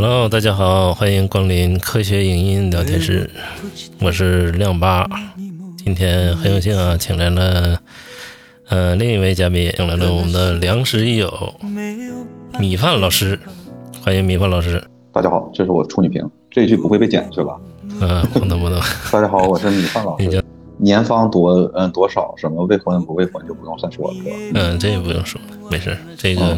[0.00, 3.28] Hello，大家好，欢迎光临科学影音聊天室，
[4.00, 5.04] 我是亮八。
[5.76, 7.76] 今天很有幸啊，请来了
[8.68, 11.52] 呃另一位嘉宾，请来了我们的良师益友
[12.60, 13.36] 米饭老师，
[14.00, 14.80] 欢迎米饭老师。
[15.10, 17.58] 大家好，这是我处女屏，这一句不会被剪去吧？
[18.00, 18.80] 嗯，不能不能。
[19.10, 20.40] 大家好，我是米饭老师。
[20.76, 22.32] 年方多嗯多少？
[22.36, 24.30] 什么未婚不未婚就不用再说了，是吧？
[24.54, 25.98] 嗯，这也不用说，没事。
[26.16, 26.56] 这个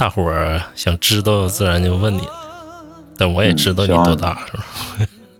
[0.00, 2.22] 大伙儿想知道，自然就问你。
[3.18, 4.64] 但我也知道你多大，是吧？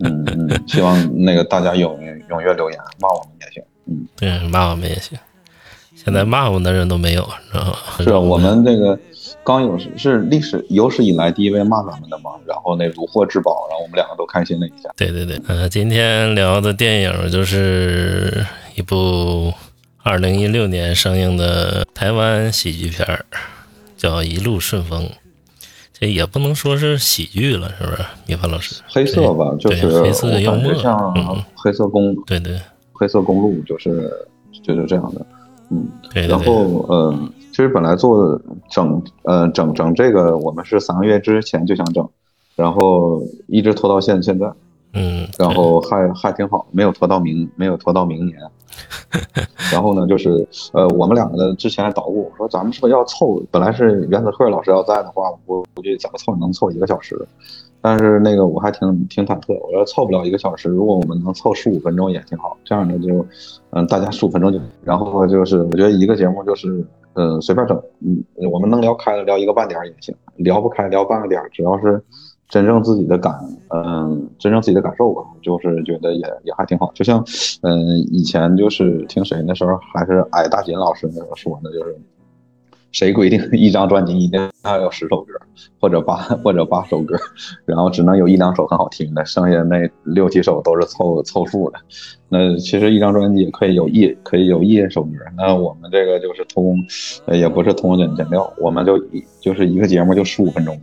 [0.01, 3.62] 嗯嗯，希望那个大家踊跃踊跃留言，骂我们也行。
[3.87, 5.18] 嗯，对，骂我们也行。
[5.96, 7.76] 现在骂我们的人都没有，知道吗？
[8.01, 8.99] 是我们这个。
[9.43, 14.90] 刚有是历史有史以来第一位骂咱们的嘛，然后那如获至宝，然后我们两个都开心了一下。
[14.95, 19.54] 对对对，呃，今天聊的电影就是一部
[20.02, 23.24] 二零一六年上映的台湾喜剧片儿，
[24.01, 25.04] 叫《一路顺风》。
[25.93, 28.02] 这也不能说是喜剧了，是不是？
[28.26, 32.59] 米凡老师，黑色吧，就是黑色幽默，像黑色公，对对，
[32.93, 34.10] 黑色公路就是
[34.62, 35.26] 就是这样的，
[35.71, 37.32] 嗯，对，然后嗯。
[37.52, 38.40] 其实本来做
[38.71, 42.09] 整呃整整这个，我们是三个月之前就想整，
[42.54, 44.51] 然后一直拖到现现在，
[44.95, 48.38] 嗯，然后还还挺好，没有拖到明没有拖到明年。
[49.73, 53.43] 然后呢，就是呃我们两个呢之前还捣鼓说咱们是不是要凑？
[53.51, 57.27] 本来是原子贺老师要在的话，我估计怎么凑能凑一个小时。
[57.82, 62.57] 但是那个我还挺挺忐忑，我要凑不了一个小时，如果我们能凑十五分钟也挺好。
[62.65, 63.24] 这样的就
[63.71, 66.84] 嗯大家十五分钟就，然后就是我觉得一个节目就是。
[67.15, 72.00] 嗯，随便整，嗯，我们能聊开了聊一个半点也行，聊不开聊半个点，只要是
[72.50, 73.33] 真正自己的感，
[73.69, 76.91] 嗯，真正自己的感受吧，就是觉得也也还挺好。
[76.93, 77.25] 就像，
[77.62, 81.97] 嗯，以前就是听谁那时候还是哎大锦老师那时候说的，就是。
[82.93, 85.33] 谁规定一张专辑一定要有十首歌，
[85.81, 87.17] 或者八 或者八首歌，
[87.65, 91.79] 然后只能有一两首很好听的，剩下那六七首都是凑凑数的。
[92.29, 96.77] 那其实一张专辑也可以有一可以有一首歌，那我们这个就是通，
[97.29, 100.81] 也不是通减减料，我们就一就是一个节目就十五分钟。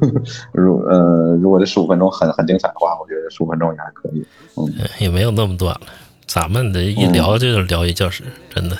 [0.54, 4.24] 如呃，如果这十五分钟很很精彩的话，我觉得十五分钟也还可以。
[4.56, 5.86] 嗯，也没有那么短了，
[6.26, 8.22] 咱们的一聊就是聊一小时，
[8.54, 8.76] 真的。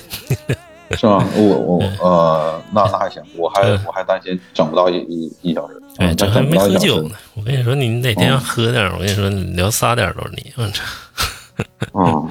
[0.95, 1.25] 是吗？
[1.35, 5.81] 我我呃，那那还行，我还我还担心整不到一一一小时。
[5.97, 7.15] 对，这还没喝酒呢。
[7.33, 10.53] 我跟你说，你哪天要喝点，我跟你说，你聊仨点都是你。
[10.57, 10.83] 我操！
[11.99, 12.23] 啊，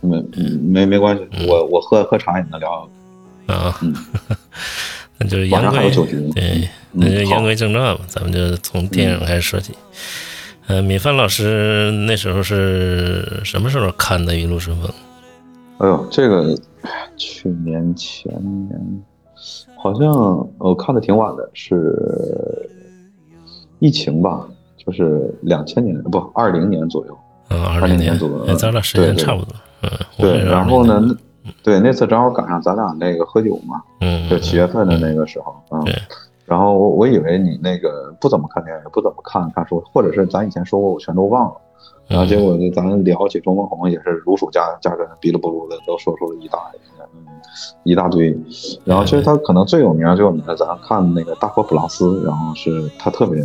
[0.00, 2.88] 没没没关系，我我喝喝茶也能聊。
[3.46, 3.78] 啊，
[5.18, 5.90] 那就是言归
[6.34, 8.00] 对，那就言归正传吧。
[8.06, 9.74] 咱们就从电影开始说起。
[10.66, 14.88] 呃，米饭老师那时候是什么时候看的《一路顺风》？
[15.84, 16.58] 哎呦，这个。
[17.16, 18.32] 去年前
[18.68, 19.04] 年，
[19.76, 20.12] 好像
[20.58, 22.68] 我看的挺晚的，是
[23.78, 24.46] 疫情吧，
[24.76, 27.18] 就是两千年不二零年左右，
[27.50, 31.16] 嗯，二零年左右，咱俩时间差不多，嗯，对，然后呢，
[31.62, 35.94] 对，那次正好赶上咱俩那个喝酒嘛，嗯，就七月份的那个时候，嗯，对，
[36.44, 41.60] 然后我我以为你那个不怎么看电影，不怎么看看书，或者是咱以前说过，我全都忘了。
[42.08, 46.58] 然后结果呢咱聊起钟文红也是如数家家珍，哔哩不噜的都说出了一大
[47.14, 47.26] 嗯
[47.84, 48.34] 一大堆。
[48.84, 53.44] 然后其实他可能最有名最有名的，咱看那个大佛普拉斯，然后是他特别，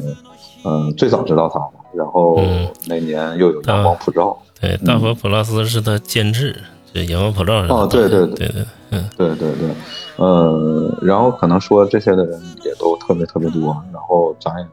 [0.64, 1.70] 嗯，最早知道他的。
[1.94, 2.40] 然后
[2.88, 6.56] 那年又有阳光普照，对，大佛普拉斯是他监制，
[6.94, 7.72] 对，阳光普照是。
[7.72, 9.70] 哦，对对对对，嗯，对对对，
[10.16, 14.66] 呃，然后可能说这些的人也都特别特别多，然后咱也，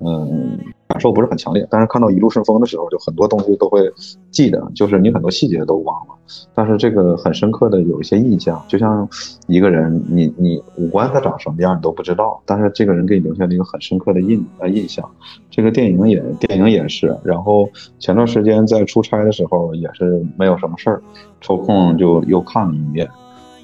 [0.00, 0.58] 嗯。
[0.92, 3.90] 感受不是很强烈，但是看到一路顺风的时候，就很多东西都会
[4.30, 6.14] 记得，就是你很多细节都忘了，
[6.54, 9.08] 但是这个很深刻的有一些印象，就像
[9.46, 15.08] 一个人，你你五官他长什么样你都不知道，但是这个人给你留下了一个很深刻的印呃印象。
[15.50, 17.66] 这个电影也电影也是，然后
[17.98, 21.02] 前段时间在出差的时候也是没有什么事儿，
[21.40, 23.08] 抽空就又看了一遍，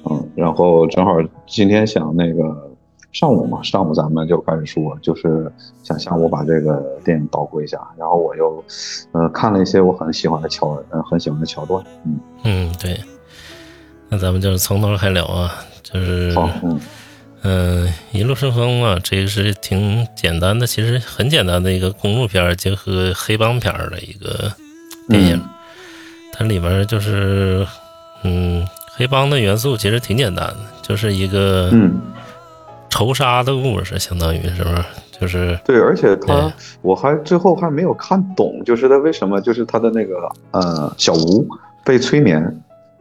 [0.09, 1.15] 嗯，然后正好
[1.45, 2.68] 今天想那个。
[3.11, 5.51] 上午嘛，上午咱们就开始说，就是
[5.83, 8.63] 想下午把这个电影捣鼓一下，然后我又，
[9.13, 12.99] 呃，看了一些我很喜欢的桥，嗯，很喜欢的桥段，嗯嗯，对，
[14.09, 15.51] 那咱们就是从头开聊啊，
[15.81, 16.79] 就是好，嗯。
[17.41, 24.51] 嗯，一路顺风嘛，这个是挺简单的，其实很简单的一个公路片结合黑帮片的一个
[25.07, 25.41] 电影，
[26.33, 27.65] 它里面就是，
[28.23, 31.99] 嗯，黑帮的元素其实挺简单的，就是一个，嗯。
[32.89, 34.83] 仇杀的故事，相当于是不是？
[35.19, 36.49] 就是对，而且他，
[36.81, 41.45] 我还最后还没有看懂，就是他为什么，就是他的那个呃小吴
[41.83, 42.41] 被催眠，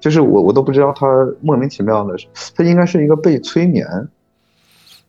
[0.00, 1.06] 就是我我都不知道他
[1.40, 2.16] 莫名其妙的，
[2.56, 3.86] 他应该是一个被催眠，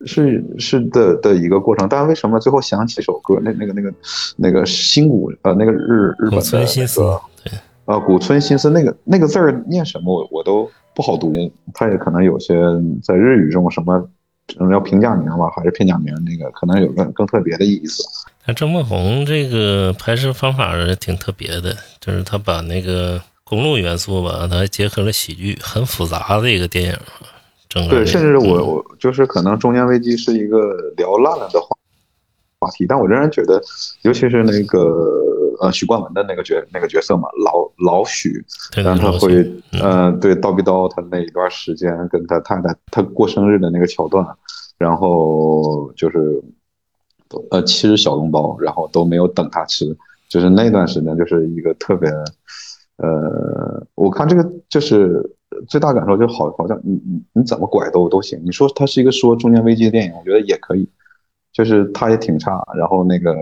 [0.05, 1.89] 是是的的一个过程。
[1.89, 3.39] 但为什么最后想起这首歌？
[3.41, 3.91] 那那个那个
[4.37, 7.21] 那个新谷呃，那个日日本的那个
[7.85, 10.13] 呃古村新司那个那个字儿念什么？
[10.13, 11.33] 我我都不好读。
[11.73, 12.55] 他也可能有些
[13.01, 14.07] 在日语中什么。
[14.59, 16.13] 嗯，要评价名吧，还是片假名？
[16.25, 18.03] 那个可能有个更特别的意思。
[18.45, 26.97] 那郑梦红这个拍摄方法挺特别的，就是他把那个公路元素吧，他结合了喜剧，很复杂的一个电影。
[27.67, 31.67] 整个对，甚至我我就是可能中年危机是一个聊烂了的话
[32.59, 33.61] 话题，但我仍然觉得，
[34.01, 34.79] 尤其是那个
[35.61, 38.44] 呃许冠文的那个角那个角色嘛，老老许，
[38.83, 39.51] 但他会
[39.81, 44.25] 呃对叨逼叨他那一段时间跟他太太他过生日的那个桥段。
[44.79, 46.41] 然后就是，
[47.51, 49.85] 呃，吃小笼包，然后都没有等他吃，
[50.29, 52.09] 就是那段时间就是一个特别，
[52.95, 55.21] 呃，我看这个就是
[55.67, 58.39] 最大感受就好，好像你你你怎么拐都都行。
[58.45, 60.88] 你说它是一个说中年危机的电影，我觉得也可以，
[61.51, 62.65] 就是他也挺差。
[62.77, 63.35] 然后那个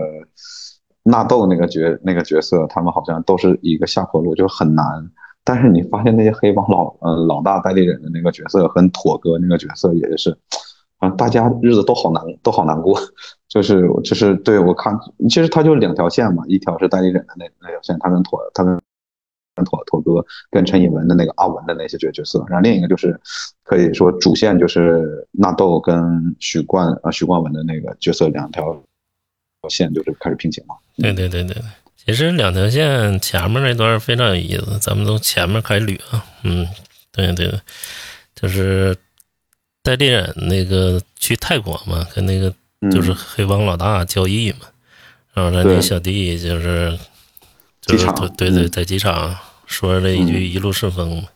[1.08, 4.84] 纳豆那个角那个角色，他们好像都是一个下坡路，就很难。
[5.42, 10.36] 但是你发现那些黑帮老呃老大代理人的那个角色，和妥哥那个角色也是。
[10.98, 12.98] 啊，大家日子都好难，都好难过，
[13.48, 18.76] 就是就是对我看，其实他就两条线嘛，一条是代理人的那那条线，他跟妥他跟
[19.64, 23.16] 妥妥哥跟陈以文的那个阿文的那些角角色，然后另一个就是
[23.62, 28.76] 可以说主线就是纳豆跟许冠啊许冠文的那个角色两条
[29.68, 30.74] 线就是开始平行嘛。
[30.96, 31.62] 对对对对对，
[31.96, 36.66] 其实两条线前面那段非常有意思，咱们从前面开始捋啊，嗯，
[37.10, 37.60] 对对对，
[38.34, 38.96] 就是。
[39.80, 42.52] 代理人那个去泰国嘛，跟那个
[42.90, 44.58] 就是黑帮老大交易嘛，
[45.32, 46.98] 然后他那小弟就是
[47.80, 48.04] 就是
[48.36, 49.34] 对对，在机场
[49.64, 51.28] 说了一句“一路顺风”，就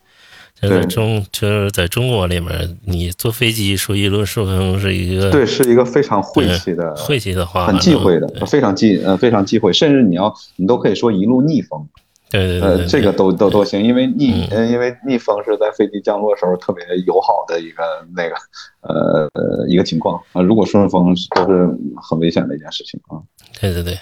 [0.68, 11.86] 是中就是在中国里面，你坐飞机说“一路顺风”是一个对，是一个非常晦气的晦气的话，很忌讳的，非常忌呃非常忌讳，甚至你要你都可以说“一路逆风”。
[12.32, 17.82] 对对对，呃，这个都都都行，因为逆，呃，因为逆风是在飞机降落时候特别友好的一个
[18.16, 18.34] 那个，
[18.80, 20.40] 呃呃一个情况啊。
[20.40, 21.68] 如果顺风都是
[22.00, 23.20] 很危险的一件事情啊。
[23.60, 23.98] 对对对，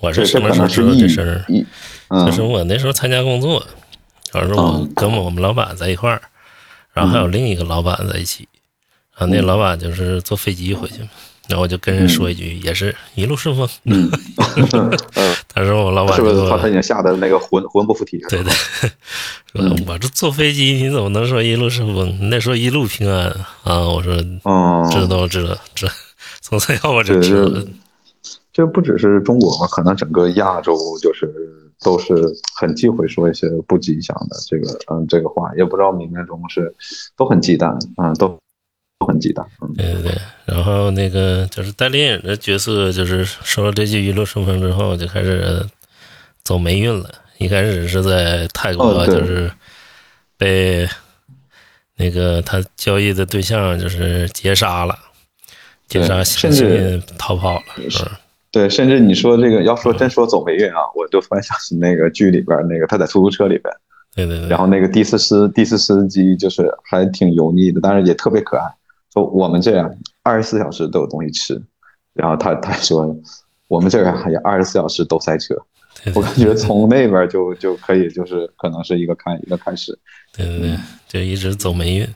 [0.00, 1.44] 我是什么时候知道这事儿？
[2.26, 3.64] 就是我那时候参加工作，
[4.30, 6.20] 主要是我跟我们老板在一块儿，
[6.92, 8.48] 然后还有另一个老板在一起，
[9.14, 11.08] 啊，那老板就是坐飞机回去嘛。
[11.48, 13.66] 然后我就跟人说一句，也是一路顺风。
[13.84, 14.10] 嗯，
[15.48, 18.18] 他说我老板是不是他他已经吓得那个魂魂不附体？
[18.28, 18.52] 对对，
[19.54, 22.14] 说我这坐飞机，你怎么能说一路顺风？
[22.20, 23.30] 你得说一路平安
[23.64, 23.80] 啊！
[23.80, 24.14] 我说，
[24.90, 25.92] 知道知道知道，
[26.42, 27.50] 从此以后我就知道。
[28.52, 29.66] 这不只是中国嘛？
[29.68, 31.32] 可能整个亚洲就是
[31.82, 32.14] 都是
[32.56, 36.74] 很忌讳说一些不吉祥的这个嗯这个话，也不知道冥冥中是
[37.16, 38.38] 都很忌惮嗯都。
[39.00, 39.46] 都很忌惮，
[39.76, 45.64] 对对对，然后那个就是代理人的角色，就是说了这句“一路顺风”之后，就开始
[46.42, 47.08] 走霉运了。
[47.36, 49.48] 一开始是在泰国，就是
[50.36, 50.88] 被
[51.94, 54.98] 那个他交易的对象就是劫杀了，
[55.86, 57.62] 劫杀，甚至逃跑了。
[58.50, 63.74] 对，甚至你说这个，要说真说走霉运啊，我就突然想起那个剧里边那个他在出租车里边，
[64.14, 68.64] 对对对，然后那个的士司的士司机就是还挺油腻的，但是也特别可爱。
[69.12, 71.60] 说我们这样二十四小时都有东西吃，
[72.14, 73.14] 然后他他说
[73.66, 75.54] 我们这儿还二十四小时都塞车，
[76.14, 79.98] 我感觉从那边就就可以就是可能是一个开一个开始，
[80.34, 82.08] 对对对，就一直走霉运，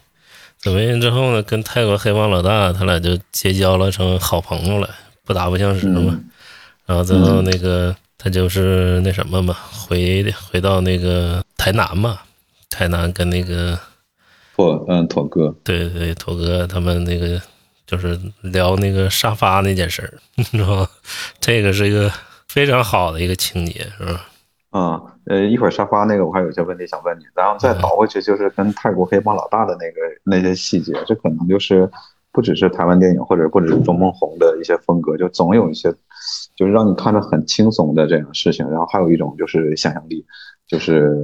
[0.59, 4.89] 走霉运之后呢，跟泰国黑帮老大他俩就结交了，成好朋友了，
[5.25, 6.19] 不打不相识嘛。
[6.87, 12.19] 然后最后那个他就是那什么嘛，回回到那个台南嘛，
[12.71, 13.79] 台南跟那个。
[14.55, 17.41] 拓嗯，妥哥，对对，妥哥他们那个
[17.87, 20.89] 就是聊那个沙发那件事儿，你知道吗？
[21.41, 22.13] 这个是一个
[22.49, 24.29] 非常好的一个情节，是吧？
[24.71, 31.91] 啊，呃，一会儿沙发那个我还有些问题想问你，然后再倒回去就是跟泰国黑帮老大的那个那些细节，这可能就是
[32.33, 35.93] 不只是台湾电影或者不只是钟梦红的一些风格，就总有一些
[36.57, 40.25] 就是让你看着很轻松的这样事情，然后还有一种就是想象力。
[40.69, 41.15] 就是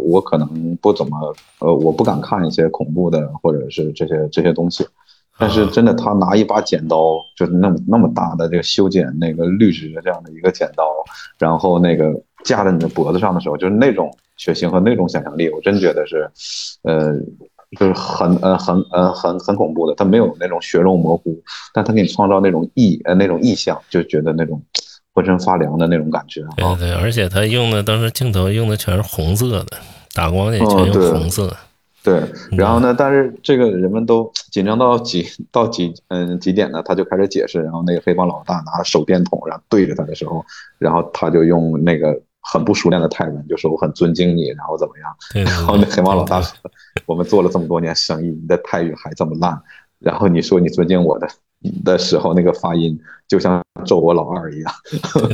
[0.00, 4.84] 我可能不怎么，呃，我不敢看一些恐怖的或者是这些这些东西，
[5.38, 10.84] 但是真的，他拿一把剪刀，就是那么那么大的这个修剪那个绿植的这样的一个剪刀，
[11.38, 12.12] 然后那个
[12.42, 16.28] 架在你的脖子上的时候，就是那种血腥和那种想象力，我真觉得是，
[16.82, 17.14] 呃，
[17.78, 19.94] 就是很呃很呃很很恐怖的。
[19.94, 21.36] 他没有那种血肉模糊，
[21.74, 24.62] 但他给你创造那种意呃那种意象，就觉得那种。
[25.14, 29.76] 浑身发凉的那种感觉，对对，而且他用的当时镜头用的全是红色的，
[30.14, 31.56] 打光也全用红色，
[32.04, 32.22] 对，
[32.52, 32.94] 然后呢？
[32.96, 36.80] 但是这个人们都紧张到几到几嗯几点呢？
[36.84, 40.44] 他就开始解释，然后那个黑帮老大拿手电筒，然后对着他的时候，
[40.78, 42.16] 然后他就用那个
[42.50, 46.56] 很不熟练的泰文就说：“我很尊敬你，然后怎么样？”然后那黑猫老大说
[47.04, 49.60] ：“我们做了这么多年生意，你的泰语还这么烂，
[49.98, 51.28] 然后你说你尊敬我的。”
[51.84, 54.72] 的时候，那个发音就像咒我老二一样，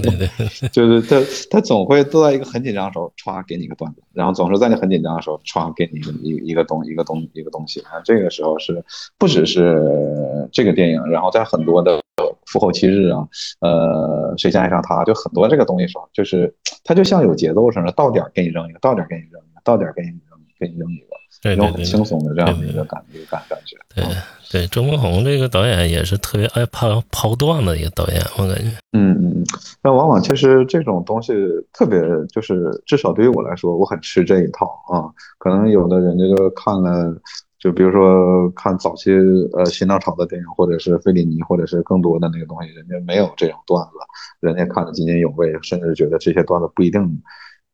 [0.73, 8.01] 就是他他总会都在一个很紧张的时候歘给你一个段子，然后总是在你很紧张的时候歘给你一个一一个东一个东一个东西啊。
[8.05, 8.83] 这个时候是
[9.19, 12.01] 不只是这个电影，然后在很多的
[12.47, 13.27] 复后七日啊，
[13.61, 16.55] 呃，谁先爱上他，就很多这个东西时候，就是
[16.85, 20.34] 他就像有节奏似的，到点给你扔一个，到点给你扔一个，到点给你扔
[20.65, 21.07] 给你扔一个。
[21.43, 23.77] 对种很轻松的这样的一个感觉感感觉。
[23.95, 24.05] 对
[24.51, 28.71] 对，周文红这个导演也是特别爱抛抛段的一个导演，我感觉。
[28.93, 29.45] 嗯嗯，
[29.83, 31.35] 但往往其实这种东西
[31.73, 35.11] 特别，就是至少对于我来说，我很吃这一套啊。
[35.37, 37.15] 可能有的人这个看了，
[37.59, 39.11] 就比如说看早期
[39.53, 43.93] 呃新浪潮的电影，或者是费里尼，或者是更多的那个东西，人家没有这种段子，
[44.41, 47.03] 人家看的津津有味，甚至觉得这些段子不一定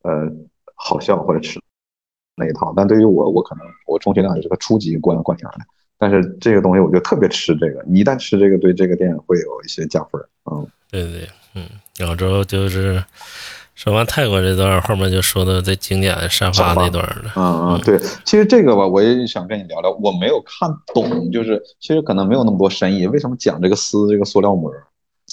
[0.03, 0.27] 呃
[0.75, 1.61] 好笑或者吃。
[2.41, 5.59] 那一套，但对于我，我可能我充其量也是个初级观观影的，
[5.99, 10.19] 但是这个东西我就特别吃这个，你一旦吃这个，对这个电影会有一些加分。
[10.51, 11.69] 嗯，对对，嗯，
[11.99, 13.05] 然后之后就是
[13.75, 17.33] 说完泰国这段，后面就说到最经典的沙发那段了。
[17.37, 24.73] 嗯嗯，对，其实这个吧，我也想跟你聊聊，我没有看懂，就是其实可能没有那么多深意，为什么讲这个撕这个塑料膜，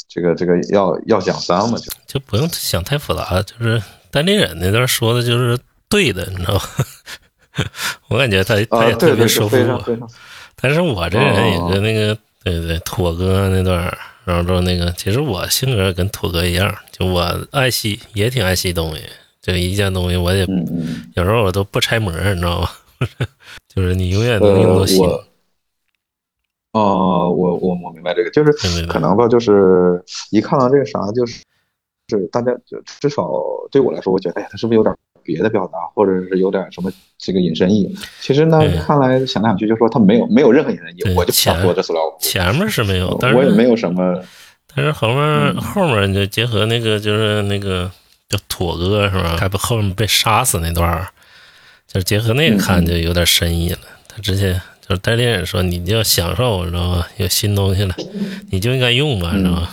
[0.10, 1.78] 这个这个要要讲三嘛？
[1.78, 5.58] 就就不用想太复杂，就是单立人那段说的就是。
[5.90, 6.62] 对的，你知道吗？
[8.10, 9.84] 我感觉他他也特别说服我，
[10.56, 13.92] 但是我这人也跟那个对对妥哥那段，
[14.26, 19.02] 然后说那个，其实我性格跟妥哥一样，就我爱惜，也挺爱惜东西，
[19.42, 20.46] 就一件东西我也
[21.16, 22.70] 有时候我都不拆模，你知道吗？
[23.74, 25.04] 就是你永远能用到心。
[26.74, 28.52] 哦，我我我明白这个，就是
[28.86, 31.42] 可能吧，就是一看到这个啥，就是
[32.10, 33.32] 是大家就至少
[33.72, 34.96] 对我来说，我觉得哎呀，他是不是有点。
[35.28, 42.02] 别的表达，或者是有点什么这个隐身意，其实呢，看来想来想去，就说他没有没有任何隐身意，我就想说这塑料。
[42.22, 44.24] 前面是没有，但是我也没有什么。
[44.74, 47.92] 但是后面后面就结合那个就是那个
[48.30, 49.36] 叫妥哥是吧？
[49.38, 51.06] 他不后面被杀死那段
[51.88, 53.80] 就是结合那个看就有点深意了。
[54.08, 57.08] 他之前就是代理人说，你就要享受，知道吧？
[57.18, 57.96] 有新东西了，
[58.52, 59.70] 你就应该用嘛，知道吧？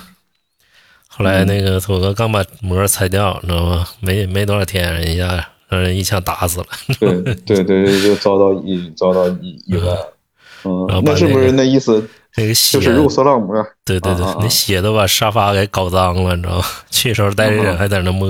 [1.16, 3.86] 后来那个土哥刚把膜拆掉，你知道吗？
[4.00, 6.66] 没没多少天，人家让人一枪打死了。
[6.98, 9.96] 对对对，就遭到一遭到意意外。
[10.64, 12.04] 嗯，那是不是那意思？
[12.36, 13.54] 那个血就是肉色浪膜。
[13.84, 16.64] 对对对，那血都把沙发给搞脏了，你知道吗？
[16.90, 18.28] 去时候带着人还在那摸，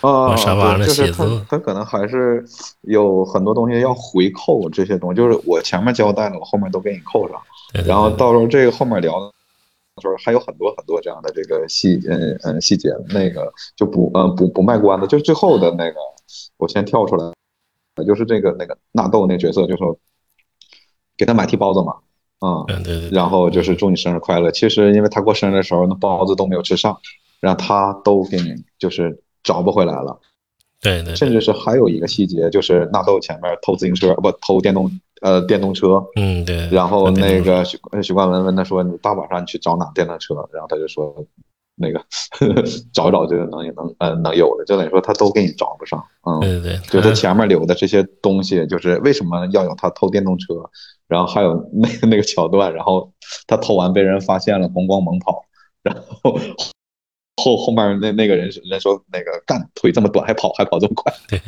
[0.00, 1.40] 啊， 沙发上写字。
[1.48, 2.44] 他可能还是
[2.80, 7.40] 有很多东西要回扣这些东西，就是我前面交代了，我后面都给你扣上，
[7.86, 9.32] 然后到时候这个后面聊。
[10.02, 15.96] 就是还有很多很多这样的这个细嗯嗯细节，那个就不嗯不不卖关子，就是最后的那个，
[16.56, 17.32] 我先跳出来，
[18.04, 19.96] 就是这个那个纳豆那角色，就说
[21.16, 21.94] 给他买屉包子嘛，
[22.40, 24.50] 嗯，对对，然后就是祝你生日快乐。
[24.50, 26.98] 其实因为他过生日的时候那包子都没有吃上，
[27.40, 30.18] 然后他都给你就是找不回来了，
[30.80, 34.90] 对对，甚至是还有一个细节，就是纳豆前面偷自行车不偷电动。
[35.22, 36.68] 呃，电动车，嗯，对。
[36.68, 41.14] 然后那个许许冠文问他说：“你大晚上你去找哪电动车？”然后他就说
[41.78, 42.04] ：“那个
[42.92, 50.54] 找一找这个能能呃能有的，就等于说他都给你找不上。”嗯，对对，就他前面留的这些东西，就是为什么要有他偷电动车？
[51.06, 53.12] 然后还有那个那个桥段，然后
[53.46, 55.44] 他偷完被人发现了，红光猛跑，
[55.84, 56.36] 然后
[57.36, 61.14] 后后面那那个人人说那个干腿这么短还跑还跑这么快？
[61.28, 61.40] 对，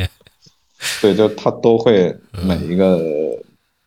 [1.03, 2.17] 对，就他都会
[2.47, 3.37] 每一个。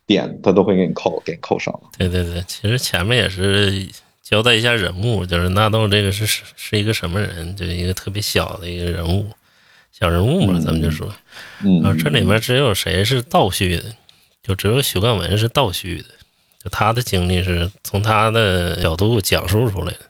[0.08, 1.72] 点他都会给你扣，给你扣上。
[1.98, 3.86] 对对对，其实前面也是
[4.22, 9.30] 交代一下人物，就是纳豆这个是是是一个什么人，就一个特别小的一个人物，
[9.92, 11.14] 小人物嘛，咱们就说。
[11.62, 11.82] 嗯。
[11.84, 13.84] 啊，这里面只有谁是倒叙的？
[14.42, 16.08] 就只有许冠文是倒叙的，
[16.64, 20.00] 就他的经历是从他的角度讲述出来的。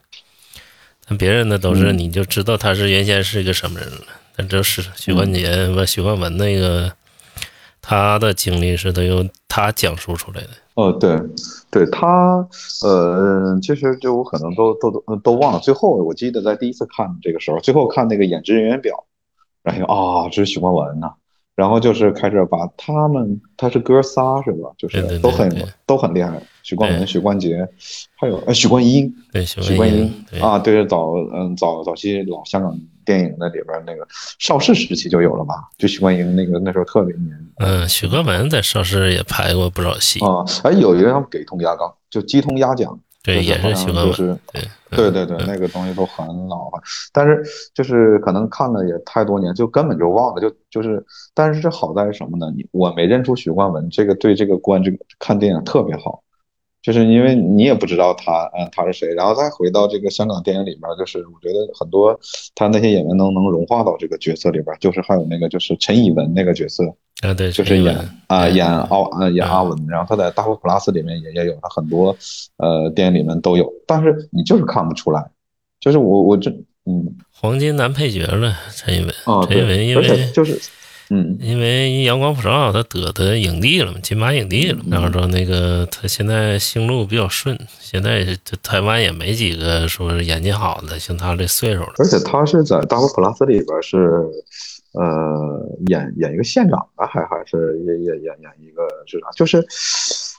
[1.08, 4.06] 但别人的都是你就知道他是原先是一个什么人了。
[4.36, 6.92] 但这是许冠杰不许冠文那个。
[7.88, 10.48] 他的经历是都由他讲述出来的。
[10.74, 11.18] 哦，对，
[11.70, 12.46] 对他，
[12.84, 15.58] 呃，其实就我可能都都都都忘了。
[15.58, 19.06] 最后我记得在第一次看这个时候，最后看那个演职人员表，
[19.62, 21.14] 然后啊，这是许冠文呐。
[21.56, 24.70] 然后就是开始把他们，他是哥仨是吧？
[24.76, 25.50] 就是都很
[25.86, 27.66] 都很厉害，许冠文、许冠杰，
[28.16, 34.06] 还有呃许冠英，对许冠英啊，对早嗯早早期老香港电影那里边那个
[34.38, 35.54] 邵氏时期就有了吧？
[35.78, 37.34] 就许冠英那个那时候特别年。
[37.56, 43.00] 嗯，许冠文在邵氏也拍过不少戏啊，哎有一个叫给通压缸，就鸡通鸭讲。
[43.24, 44.38] 对，也是喜欢就是
[44.90, 46.80] 对对对对，那个东西都很老了，
[47.12, 47.42] 但是
[47.74, 52.50] 就是可能看了也太多年，就根本就忘了，就就是，但是这好在是什么呢？
[52.56, 56.22] 你我没认出许冠文，这个对这个观这个看电影特别好，
[56.82, 62.18] 就是因为你也不知道他，嗯，他是谁，然后再回到这个香港电影里面，就是我觉得很多
[62.54, 66.84] 他那些演员能能融化到这个角色里边，就是还有那个就是陈以文那个角色。
[67.20, 67.96] 啊，对，就是演
[68.28, 72.16] 啊，演奥啊，演阿文，然后他在《大佛普拉斯》里面也也有，他很多
[72.58, 75.28] 呃电影里面都有，但是你就是看不出来，
[75.80, 76.48] 就是我我这
[76.86, 79.12] 嗯，黄金男配角了，陈以文，
[79.48, 80.58] 陈以文因为就是
[81.10, 94.26] 嗯，因为《阳光普照》他得的影帝了嘛，金马影帝了，然后说那个他现在星路比较顺，现在这台湾也没几个说是演技好的，像他这岁数了，而且他是在《大佛普拉斯》里边是。
[94.94, 99.26] 呃，演演一个县长啊，还还是演演演演一个是啥？
[99.36, 99.58] 就是，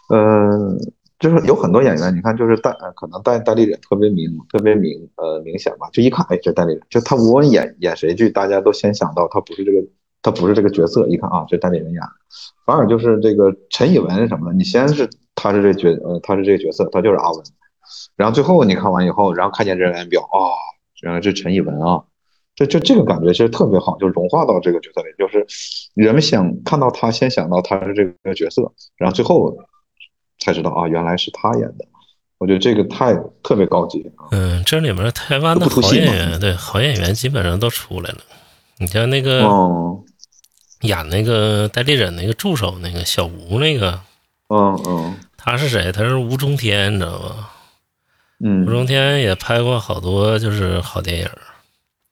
[0.10, 0.76] 呃，
[1.20, 9.80] 就是有很多演员，你看，就是戴可能戴戴立忍特别明特别明呃明显吧，就一看，哎，这戴立忍，就他无论演演谁剧，大家都先想到他不是这个
[10.22, 12.02] 他不是这个角色，一看啊，这戴立人演，
[12.66, 14.54] 反而就是这个陈以文什么的？
[14.56, 17.44] 你先是他是这角呃他是这个角色，他就是阿文，
[18.16, 20.38] 然后最后你看完以后，然后看见人员表啊，
[21.02, 22.04] 原来是陈以文啊。
[22.56, 25.48] 这就这个感觉其实特别好，就融化到这个角色里，就是
[25.94, 29.56] 人们想看到他，先想到他是这个角色，然后最后
[30.40, 31.86] 才知道啊，原来是他演的。
[32.38, 38.18] 我觉得这个太特别高级嗯，这里面台湾的好演员，对好演员基本上都出来了。
[38.78, 39.46] 你像那个
[40.82, 44.00] 演那个戴立忍那个助手，那个小吴那个，
[44.48, 45.92] 嗯嗯，他是谁？
[45.92, 47.50] 他是吴中天，你知道吗？
[48.42, 51.30] 嗯，吴中天也拍过好多就是好电影。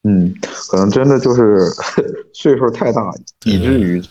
[0.03, 0.33] 嗯，
[0.69, 1.69] 可能真的就是
[2.33, 3.01] 岁数太大，
[3.45, 4.01] 以至于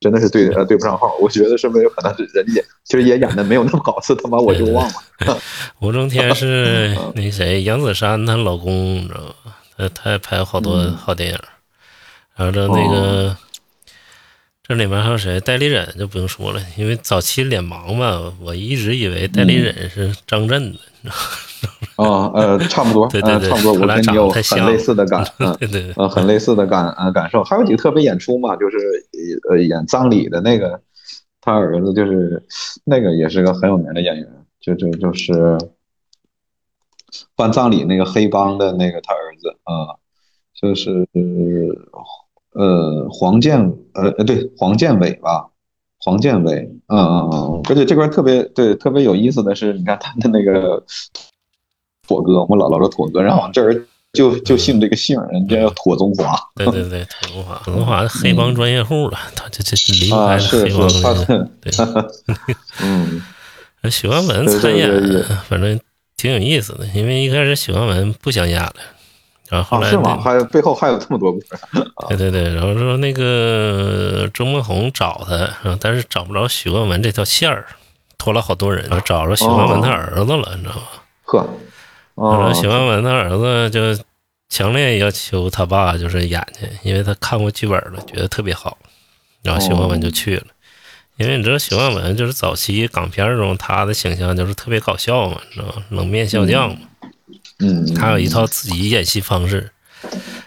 [0.00, 1.14] 真的是对呃对不上号。
[1.20, 5.38] 我觉得是不是有可能是人家其实也演的没有那么好，是他妈我就忘了。
[5.80, 9.54] 吴中天是 那谁杨子姗她老公，你知道吗？
[9.76, 11.38] 他他也拍好多好电影。
[12.34, 13.36] 然后这那个
[14.62, 15.40] 这里面还有谁？
[15.40, 20.78] 戴立忍就不用说了，因为早期脸盲嘛，我一直以为戴立忍是张震的。
[21.96, 27.42] 啊， 呃，差不多，对对对，差不多，我跟你有很类似的感， 嗯，对对，呃，很类似的感，呃，感受。
[27.42, 28.78] 还有几个特别演出嘛，就是
[29.50, 30.80] 呃，演葬礼的那个，
[31.40, 32.40] 他儿子就是
[32.84, 34.28] 那个也是个很有名的演员，
[34.60, 35.58] 就就就是
[37.34, 39.98] 办葬礼那个黑帮的那个他儿子啊，
[40.54, 41.06] 就是
[42.52, 43.60] 呃黄建，
[43.94, 45.48] 呃呃对黄建伟吧，
[45.98, 50.82] 黄建伟，嗯嗯嗯，而且这块特别对特别有意思的是，你看他的那个。
[52.08, 56.36] 妥哥，我老老说妥哥，然后这人就就姓这个姓，人家叫妥宗华。
[56.56, 61.48] 对对对，妥宗华，妥宗华黑帮专业户了，他这这离不开黑帮的。
[61.60, 61.72] 对，
[62.82, 63.22] 嗯，
[63.88, 64.90] 许冠文参演，
[65.48, 65.78] 反正
[66.16, 68.74] 挺有意思的，因为一开始许冠文不想演了，
[69.52, 70.18] 然后后来是吗？
[70.18, 71.48] 还有背后还有这么多故事。
[72.08, 77.66] 对对对，然后说那个周梦红找他，但是找不着许冠文这条线儿，
[78.16, 80.82] 拖了好多人，找着许冠文他儿子了，你知道吗？
[81.24, 81.46] 呵。
[82.14, 84.02] 然后许冠文他儿子就
[84.48, 88.78] 强烈要求他爸就是演去，因为他看过剧本了，觉得特别好。
[89.42, 90.46] 然后许冠文就去了，
[91.18, 95.84] 因为你知道许冠文就是早期港片中他的形象就是特别搞笑嘛，你知道吗？
[95.90, 96.76] 冷面笑匠嘛。
[97.02, 97.11] 嗯。
[97.94, 99.70] 他有一套自己演戏方式。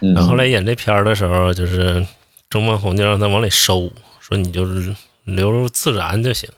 [0.00, 2.06] 然后后来演这片儿的时候，就是
[2.50, 6.48] 周梦红就让他往里收，说你就是流入自然就行。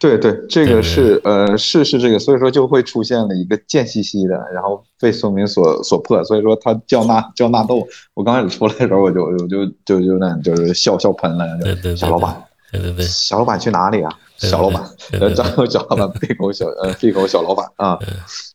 [0.00, 7.86] 对对，这个是呃是是这个，所以说就会出现了一个贱兮兮的，然后被宋明所所破，所以说他叫纳叫纳豆。
[8.14, 14.10] 我刚开始出来的时候，我就我就就就那就是笑笑喷了，对对小老板，对对对，小老板去哪里啊？
[14.36, 17.98] 小老板，呃，张小老板闭口小呃闭口小老板啊，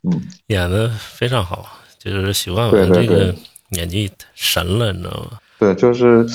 [0.04, 1.66] 嗯，演的非常好，
[2.00, 3.34] 就是许冠文这个
[3.72, 5.40] 演技神了，你知道吗？
[5.60, 6.26] 对，就是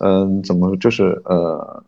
[0.00, 1.82] 嗯，怎么就是呃。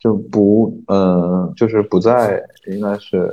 [0.00, 2.40] 就不呃，就是不在，
[2.70, 3.28] 应该是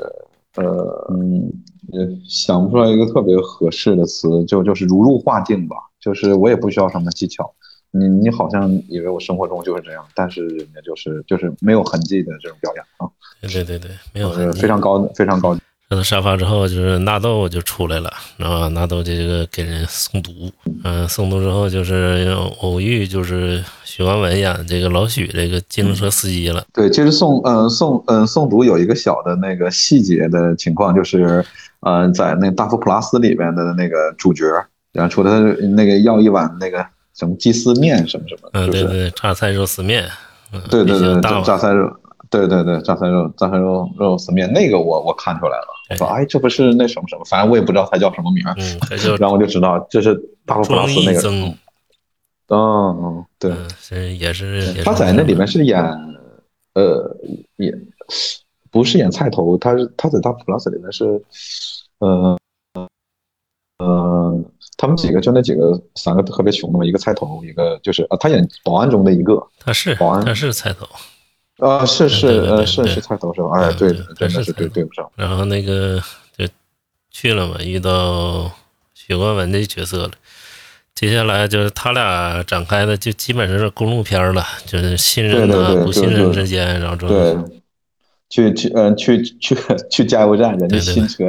[0.55, 1.53] 呃嗯，
[1.93, 5.75] 也想不出来一个特别合适的词，就就是如入画境吧。
[6.01, 7.53] 就是我也不需要什么技巧，
[7.97, 13.08] 你你好像以为我生活中就是这样，但是人家就是就是没有痕迹的这种表演啊。
[13.41, 15.55] 对对对对，没有非常高非常高。
[15.88, 20.31] 上到沙发之后，就是纳豆就出来了，然后纳豆这个给人送毒，
[20.84, 26.65] 嗯，送毒之后就是偶遇，就是许冠文演这个老许这个机动车司机了。
[26.73, 31.45] 对，其实送嗯送嗯送毒有一个小的那个细节的情况，就是
[31.81, 34.43] 嗯在那大佛普拉斯里边的那个主角，
[34.91, 35.39] 然后除了
[35.75, 36.84] 那个要一碗那个
[37.15, 40.08] 什么鸡丝面什么什么，嗯，对对，榨菜肉丝面，
[40.69, 41.91] 对对对，榨菜肉。
[42.28, 48.56] 对对对，榨菜肉榨菜肉肉丝面那个我我看出来了，我说哎这不是那什么什么，反正我也不知道他叫什么名儿，
[49.19, 51.30] 然后我就知道这是大福普拉斯那个，
[52.49, 55.82] 嗯嗯对，是也是他在那里面是演
[56.73, 57.15] 呃
[57.58, 57.73] 也
[58.71, 61.06] 不是演菜头，他是他在大福普拉斯里面是
[61.99, 62.38] 呃
[63.79, 64.39] 呃
[64.77, 70.85] 他们几个就那几个三个特别穷的嘛，一个菜头，一个就是啊他演保安中的一个，他是保安他是菜头。
[71.65, 73.51] 啊，是是呃是是菜头是吧？
[73.53, 75.09] 哎，对，真的是对对不上。
[75.15, 76.01] 然后那个
[76.38, 76.45] 就
[77.09, 78.51] 去了嘛，遇到
[78.93, 80.11] 许冠文的角色了。
[80.93, 87.38] 接下来就是他俩展开的，就基本上是公路片了，就是信任啊不信任之间，然后对，
[88.29, 89.55] 去去嗯去去
[89.89, 91.23] 去加油站，人家新车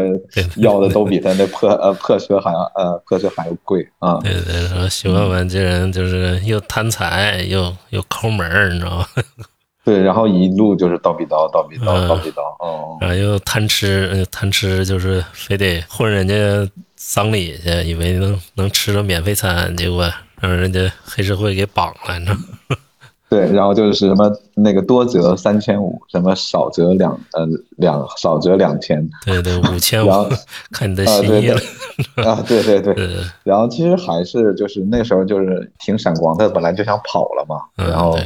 [0.56, 4.18] 要的都比他那破呃破车还要呃破车还要贵啊。
[4.22, 9.06] 对对，然后许冠文这人就是又贪财又又抠门儿你知道吗？
[9.84, 16.34] 对，然后一路就是叨逼叨，叨逼叨，叨逼叨，哦，然后又贪吃，贪吃就是非得混人家
[16.96, 22.38] 丧礼去，以为能能吃着免费餐，结果让人家黑社会给绑了，你知道？
[23.28, 30.10] 对，然后就是什么那个多折三千五，什么少折两呃两少折两千，对对，五千五，
[30.72, 31.60] 看你的心意了
[32.24, 32.94] 啊，对对对，
[33.44, 38.18] 然后其实还是就是那时候就是挺闪光，他本来就想跑了嘛，然后。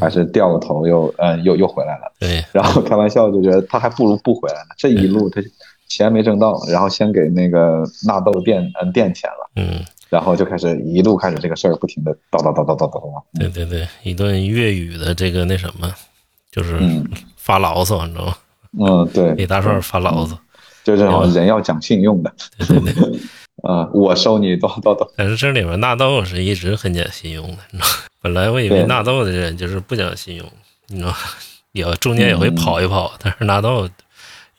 [0.00, 4.70] 还是掉个头又嗯又又回来了，对，然后开玩笑就觉得他还不如不回来呢。
[4.78, 5.38] 这一路他
[5.86, 13.22] 钱没挣到，然后先给那个纳豆垫嗯垫钱了，嗯，然后就开始一路开始这个事儿不停的叨叨叨叨叨叨叨。
[13.40, 15.90] 对对对，一顿粤语的这个那什么，
[16.50, 16.78] 就是
[17.38, 18.36] 发牢骚，你知道吗？
[18.78, 20.38] 嗯，对，李大帅发牢骚，
[20.84, 22.30] 就这种人要讲信用的。
[22.58, 23.20] 对对对，
[23.64, 25.10] 啊，我收你叨叨叨。
[25.16, 27.90] 但是这里面纳豆是一直很讲信用的，你知道。
[28.20, 30.46] 本来我以为纳豆的人就是不讲信用，
[30.88, 31.16] 你知道吗，
[31.72, 33.88] 也中间也会跑一跑，但是纳豆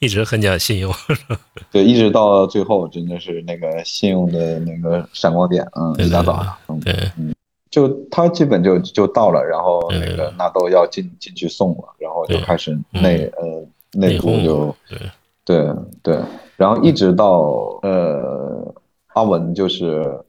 [0.04, 0.94] 一直很讲信用。
[1.72, 7.34] 对，一直到最后真的是那个信用的那个闪光点，嗯，对，达到了，对，嗯，
[7.72, 15.00] 就他基本就就到了，然后那个纳豆要进进去送了，然后就开始内呃内部就对。
[15.46, 15.70] 对
[16.02, 16.20] 对，
[16.58, 18.74] 然后一直到呃
[19.13, 20.20] 阿文就是。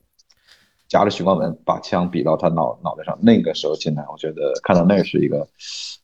[0.88, 5.46] 夹着许冠文把枪比到他脑脑袋上，那个时候进来，我觉得看到那是一个，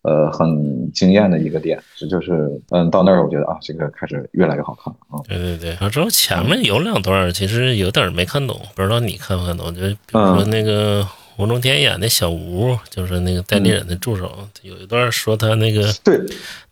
[0.02, 1.80] 呃，很惊艳的一个点。
[1.96, 5.22] 这就是，嗯，到那儿我觉得啊，这个开始越来越好看了啊。
[5.28, 9.72] 对对对，然后之后前面有两段其实有点没看懂，不知道你看不看懂？
[9.74, 14.30] 就比如说那个吴中天演的小吴，就是那个代理人的助手，
[14.62, 16.18] 有一段说他那个对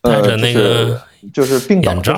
[0.02, 1.00] 戴着那个
[1.32, 2.14] 就是病眼罩，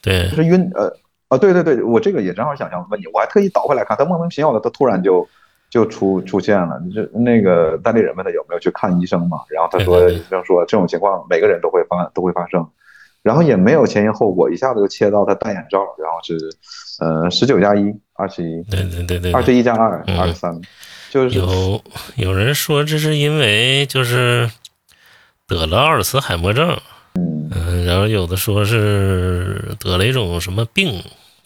[0.00, 0.90] 对，是晕呃
[1.34, 5.28] 啊对对对，我这个也正好想想问你，我还特意倒回来看，他莫名其妙的，他突然就。
[5.72, 12.68] 就出出现了，就那个代理人问他有没有去看医生嘛，然后他说医生说这种情况每个人都会发都会发生，
[13.22, 16.36] 然后也没有前因后果，一下子就切到他戴眼罩，然后是
[17.00, 20.60] 呃十九加一二十一，对对对对，二十一加二二十三，
[21.08, 21.80] 就是有
[22.16, 24.50] 有人说这是因为就是
[25.48, 26.76] 得了阿尔茨海默症，
[27.14, 31.02] 嗯，然后有的说是得了一种什么病，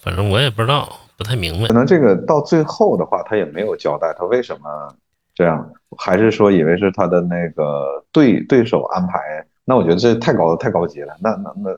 [0.06, 0.88] 反正我也不知道。
[1.18, 4.94] 不太明白，可能这个到最后的话，他也没有交代他为什么
[5.34, 5.66] 这样，
[5.96, 9.18] 还是说以为是他的那个对对手安排？
[9.64, 11.16] 那我觉得这太高太高级了。
[11.22, 11.70] 那那那，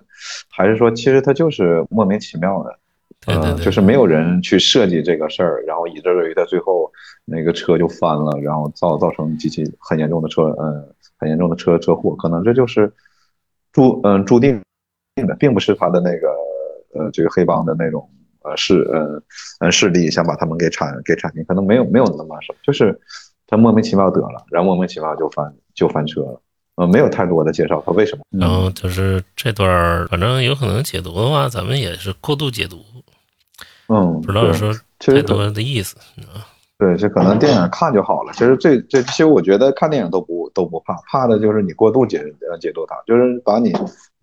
[0.51, 2.79] 还是说其实他就是莫名其妙的，
[3.29, 6.91] 嗯，就是没有人去设计这个事儿，然后以至于他最后
[7.25, 10.85] 那个车就翻了，然后造造成极其很严重的车，嗯，
[11.17, 12.17] 很严重的车车祸。
[12.17, 12.93] 可能这就是
[13.73, 14.61] 注嗯注定
[15.14, 16.29] 的，并不是他的那个
[16.93, 18.11] 呃这个黑帮的那种。
[18.42, 19.22] 呃是呃
[19.61, 22.98] 呃势力想把他们给铲给铲平，可能没有没有那么什么，就是
[23.46, 26.40] 他莫名其妙得了，然后莫名其妙就翻就翻车了，
[26.77, 28.24] 呃没有太多的介绍他为什么。
[28.31, 32.77] 然后就是这段反正有可能解读的话，咱们也是过度解读，
[33.88, 35.96] 嗯，不知道说太多的意思，
[36.79, 38.33] 对，这可能电影看就好了。
[38.35, 43.72] 其实这这其实我觉得看电影都不都不怕，怕的就是你过度解呃解读它，就是把你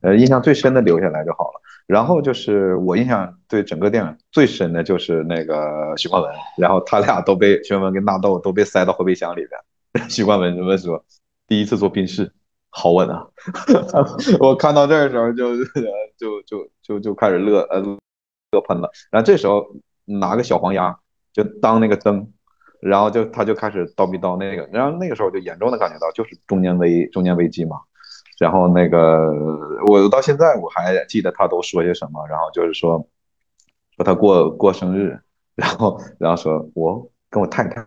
[0.02, 1.62] 呃印象最深的留下来就好了。
[1.88, 10.06] 然后就是我印象对整个电影最深的就是那个许冠文，然后他俩都被许冠文跟纳豆都被塞到后备箱里边。
[10.10, 11.06] 许冠文怎么说？
[11.48, 12.32] 第一次做宾士，
[12.70, 13.28] 好稳啊！
[14.42, 15.56] 我看到这儿的时候就
[16.18, 17.80] 就就就就开始乐呃
[18.52, 18.90] 乐喷了。
[19.12, 19.64] 然后这时候
[20.06, 20.98] 拿个小黄鸭
[21.32, 22.28] 就当那个灯，
[22.82, 27.78] 然后就他就开始叨逼叨那个，然后那个时候就严重的感觉到就是中年危中年危机嘛。
[28.38, 29.32] 然后那个
[29.88, 33.08] 我到现在我还记得他都说些什么，然后就是说
[33.96, 35.20] 说他过过生日，
[35.56, 37.86] 然后然后说我跟我太太，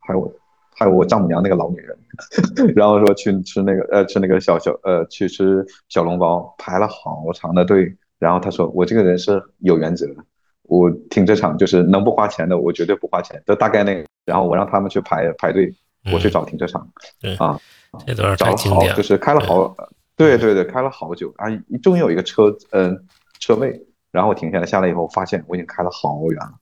[0.00, 0.32] 还有我。
[0.72, 1.98] 还有我丈母娘那个老女人，
[2.74, 7.94] 然后说去吃那个呃吃那个小小呃去吃小笼包，排了好长的队。
[8.18, 10.06] 然后他说我这个人是有原则，
[10.62, 14.06] 我停车场就是能不花钱的我绝对不花钱，就大概那个。
[14.24, 15.70] 然后我让他们去排排队，
[16.14, 16.88] 我去找停车场。
[17.38, 17.60] 啊，
[18.06, 19.76] 这段找了好就是开了好，
[20.16, 21.48] 对对对，开了好久啊，
[21.82, 23.06] 终于有一个车嗯
[23.38, 26.54] 车位，然后我停下来下来以后发现我已经开了好远了。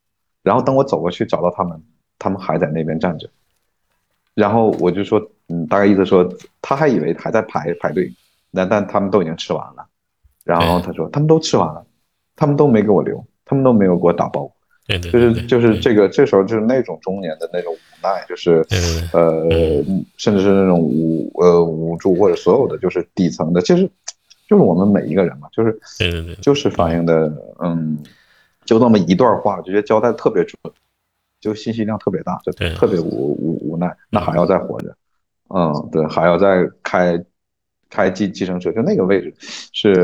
[0.43, 1.83] 然后等我走过去找到他们，
[2.19, 3.29] 他们还在那边站着。
[4.35, 6.27] 然后我就说，嗯，大概意思说，
[6.62, 8.11] 他还以为还在排排队，
[8.51, 9.87] 那但他们都已经吃完了。
[10.45, 11.85] 然后他说，他们都吃完了，
[12.37, 14.51] 他们都没给我留，他们都没有给我打包。
[14.87, 18.65] 对对，就是就是这个，这时候就是那种中年的那种无奈，就是
[19.13, 19.49] 呃，
[20.17, 23.83] 甚至是那种无呃无助或者所有的就是底层的，其实
[24.49, 27.99] 就是我们每一个人嘛，就是对对对，就是反映的，嗯，
[28.65, 30.57] 就那么一段话，就觉得交代特别准。
[31.41, 34.93] 就信息量特别大，就特别无无无奈，那还要再活着，
[35.55, 37.25] 嗯，对，还要再开
[37.89, 39.33] 开计计程车，就那个位置
[39.73, 39.95] 是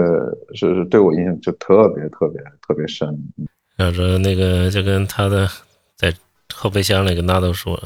[0.55, 3.19] 是是对我印象就特别特别特别深。
[3.79, 5.53] 要说那个就跟他的在
[6.55, 7.81] 后备箱里跟纳豆说，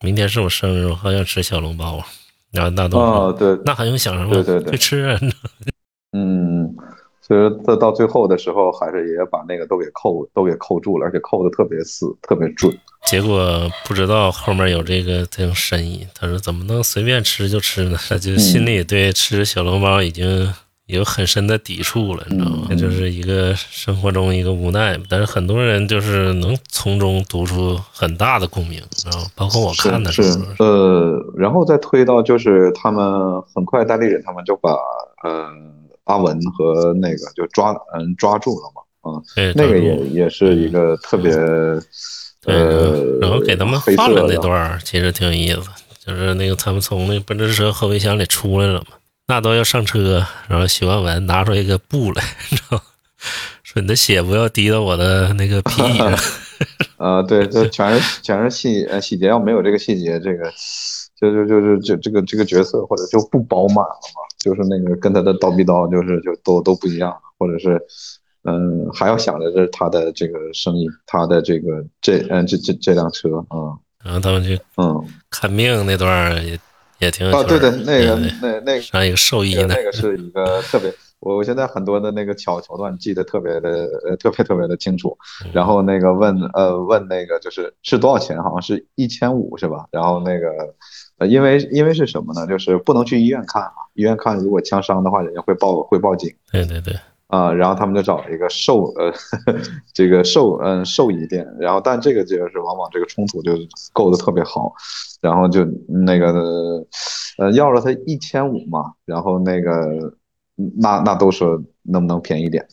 [0.00, 2.02] 明天是我生日，我好想吃小笼包。
[2.52, 4.34] 然后纳豆说，对，那还用想什么？
[4.34, 5.20] 对对对，去吃啊。
[6.12, 6.74] 嗯。
[7.20, 12.72] 其实到到最后的时候，还是也把那个都给扣都给扣住了，而且扣的特别死，特别准。
[13.04, 16.06] 结果不知道后面有这个这种深意。
[16.14, 20.54] 他说：“怎么能随便吃就吃呢？”他就心里对吃小笼包已经
[20.86, 22.68] 有很深的抵触了，你知道吗？
[22.74, 24.98] 就是一个生活中一个无奈。
[25.08, 30.22] 但是很多人就是能从中读出很大的共鸣，然后包括我看的是
[30.58, 34.70] 呃，然后再推到就是他们很快代理人他们就把
[35.24, 35.74] 嗯。
[36.06, 41.32] 阿文和那个就抓嗯抓住了嘛，嗯，那个也也是一个特别，
[42.44, 45.68] 呃，然后给他们放了那段，其实挺有意思，
[46.06, 48.95] 就是那个他们从那奔驰车后备箱里出来了嘛，
[49.26, 52.80] 那都要上车，然后许万文拿出一个布来，你知道，
[53.62, 56.18] 说你的血不要滴到我的那个皮上，
[56.98, 60.50] 呃，对，这全是全是细呃细节，要没有这个细节，这个
[61.20, 64.22] 就就就是这这个这个角色或者就不饱满了嘛。
[64.38, 67.80] 就是那个跟他的刀逼刀，就是就都都不一样，或者是，
[68.44, 75.04] 嗯，还要想着是他的这个生意，他的这个这嗯这这这辆车啊，然后他们去嗯。
[75.30, 76.56] 看病那段也
[76.98, 85.16] 也挺啊，对对，那个那那上一个兽医那个是一个特别，我我现在很多的那个桥桥段记得特别的呃特别特别的清楚，
[85.52, 89.86] 然后那个问呃问那个就是是多少钱，好像是一千五是吧？
[89.90, 90.48] 然后那个。
[91.18, 92.46] 呃，因为因为是什么呢？
[92.46, 96.30] 就是不能去医院看嘛，医院看如果枪伤的话，人家会报会报警。
[96.52, 96.94] 对对对。
[97.28, 99.12] 啊，然后他们就找了一个兽呃，
[99.92, 103.52] 这个兽嗯兽医店，然后但这个就是往往这个冲突就
[103.92, 104.72] 构的特别好，
[105.20, 106.32] 然后就那个
[107.38, 110.14] 呃要了他一千五嘛，然后那个
[110.78, 112.66] 那那都说能不能便宜点，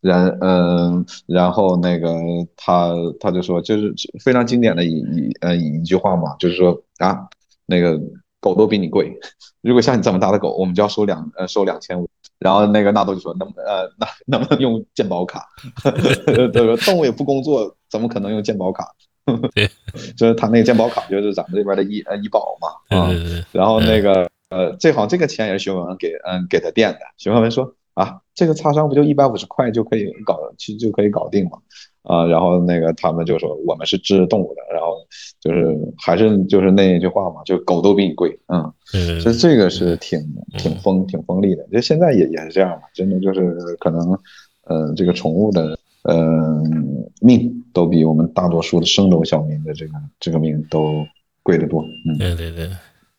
[0.00, 2.14] 然嗯然后那个
[2.56, 3.94] 他他就说就是
[4.24, 7.28] 非常经典的一一呃一句话嘛，就是说啊。
[7.70, 8.00] 那个
[8.40, 9.14] 狗都比你贵，
[9.60, 12.08] 如果像你这么大的狗，我们就要收两呃收两千五。
[12.38, 15.46] 然后那个纳豆就说能呃那能不能用鉴宝卡？
[15.82, 18.84] 他说动物也不工作，怎么可能用鉴宝卡？
[19.54, 19.68] 对，
[20.16, 23.10] 就是他那个鉴宝卡就是咱们这边的医呃医保嘛啊。
[23.52, 27.00] 然后那个呃这好像这个钱也是徐文文给嗯给他垫的。
[27.18, 31.58] 徐文文说啊这个擦伤不就一百五十块就可以搞其实就可以搞定嘛。
[32.02, 34.94] 啊，然后那个他们就说我们是治动物的，然后
[35.40, 38.72] 就是还是就是那一句话嘛，就狗都比你贵，嗯，
[39.20, 40.18] 所以这个是挺
[40.56, 44.18] 挺锋挺锋利的，就现在也也是这样嘛，真的就是可能，
[44.64, 51.04] 呃，这个宠物的嗯命都比我们大多数的生种小民的这个这个命都
[51.42, 52.70] 贵得多，嗯，对对对，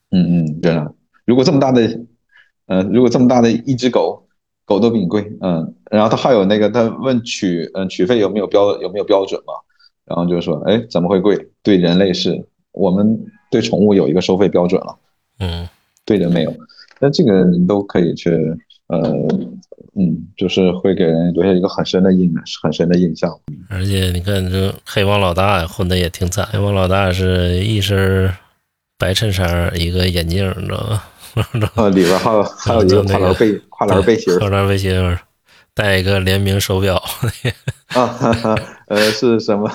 [0.09, 1.81] 嗯嗯，真的，如果这么大的，
[2.65, 4.25] 嗯，如果这么大的一只狗。
[4.69, 9.53] 狗都比你贵，嗯，然后他还有那个，他问取，嗯，取费有没有标，有没有标准嘛？
[10.05, 11.35] 然后就说，哎，怎么会贵？
[11.63, 12.39] 对人类是，
[12.71, 14.95] 我们对宠物有一个收费标准了，
[15.39, 15.67] 嗯，
[16.05, 16.53] 对人没有，
[16.99, 18.29] 那这个你都可以去，
[18.89, 18.99] 呃，
[19.95, 23.35] 嗯，就是会给人留下一个很深的印，很深的印象。
[23.71, 28.31] 而且你看，这黑帮老大混的也挺惨，黑帮老大是一身
[28.99, 31.01] 白衬衫，一个眼镜，你知道吗？
[31.75, 35.17] 啊，里边还有 还有一个跨栏背跨栏背心跨栏背心
[35.73, 37.01] 带一个联名手表。
[37.95, 38.55] 啊，哈哈，
[38.87, 39.69] 呃，是什么？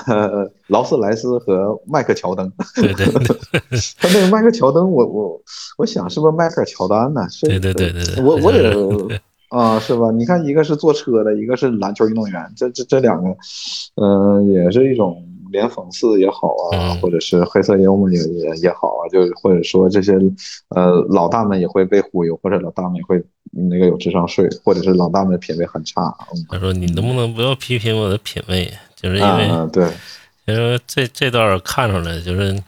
[0.67, 2.49] 劳斯莱斯和迈克乔登。
[2.75, 3.35] 对对对，
[3.99, 5.41] 他那个迈克乔登，我我
[5.77, 7.27] 我想是不是迈克尔乔丹呢？
[7.29, 8.71] 是对对对对对，我我也
[9.49, 10.11] 啊，是吧？
[10.11, 13.29] 你看，一个是坐车的，一个是篮球运动员，这这这两个，
[13.95, 15.21] 嗯，也是一种。
[15.55, 20.13] 连讽刺也好啊，或者是黑色幽默也也也好啊，就是或者说这些
[20.69, 26.13] 呃老大们也会被忽悠，或者老大们也会那个有智商税，或者是老大们品味很差。
[26.49, 28.71] 他说：“你能不能不要批评我的品味？
[28.95, 29.89] 就是因为对，
[30.45, 32.61] 因为这这段看出来，就是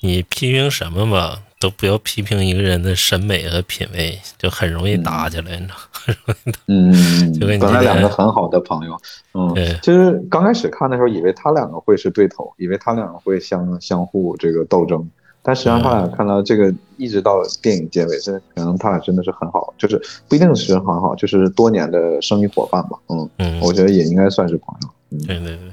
[0.00, 6.52] 你批评什么吧。”都不要批评一个人的审美和品味，就很容易打起来，你知道？
[6.68, 8.94] 嗯，就跟本来两个很好的朋友，
[9.32, 15.08] 嗯，就是刚开始看的时候，以为他两个会是对头，以为他两个会相相互这个斗争，
[15.40, 19.98] 但实际上他俩看到这个，一直到电影结尾，这可能他俩真的是很好，就是
[20.28, 24.88] 不一定是很好，就是多年的生意伙伴吧，嗯嗯，我觉得也应该算是朋友。
[25.26, 25.72] 对对对，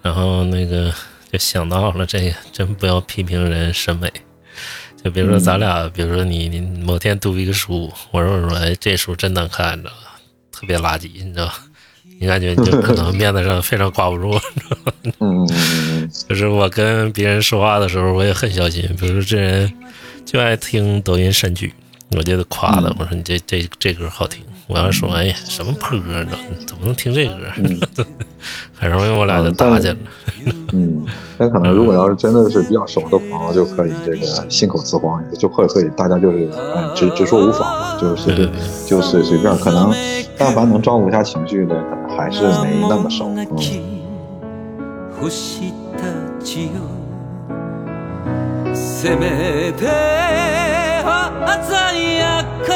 [0.00, 0.92] 然后那个
[1.32, 4.08] 就想到了这个，真不要批评人审美。
[5.04, 10.20] 就比如说咱俩，比如说你你某天读一个书，我说我说哎这书真难看，你知道吧？
[10.52, 11.54] 特别垃圾，你知道吧？
[12.20, 14.92] 你感觉你就可能面子上非常挂不住，你知道吗？
[15.20, 18.82] 嗯就是我跟别人说话的时候，我也很小心。
[18.98, 19.72] 比如说这人
[20.24, 21.72] 就爱听抖音神曲，
[22.16, 24.42] 我就得夸他，我说你这这这歌好听。
[24.68, 26.36] 我要说哎呀什么破歌呢？
[26.66, 27.34] 怎么能听这歌？
[28.78, 29.98] 很容易我俩就打起来了。
[30.72, 31.04] 嗯。
[31.36, 38.48] 那可能，如果要是真的是比较熟的朋友，就可以这个信口雌黄，就或者可以大家就是哎直直说无妨嘛，就是随便
[38.86, 39.92] 就是随便，可能
[40.38, 43.30] 但凡能照顾一下情绪的，可能还是没那么熟。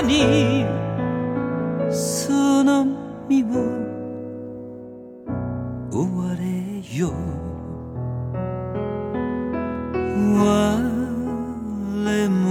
[0.02, 0.64] に
[1.90, 2.84] その
[3.28, 3.46] 身を
[5.90, 6.44] 追われ
[6.98, 7.12] よ
[12.04, 12.45] 我も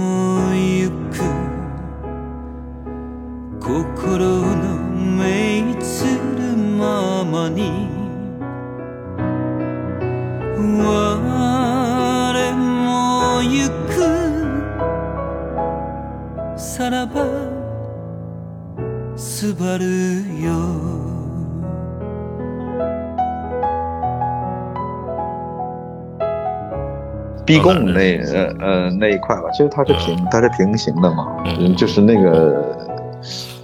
[27.46, 31.44] 逼供那呃呃那一块吧，其实它是平它是平行的嘛，
[31.76, 32.76] 就是那个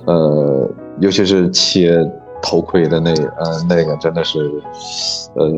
[0.06, 1.98] 呃，尤其是切
[2.40, 4.38] 头盔的那呃那个真的是
[5.34, 5.50] 呃，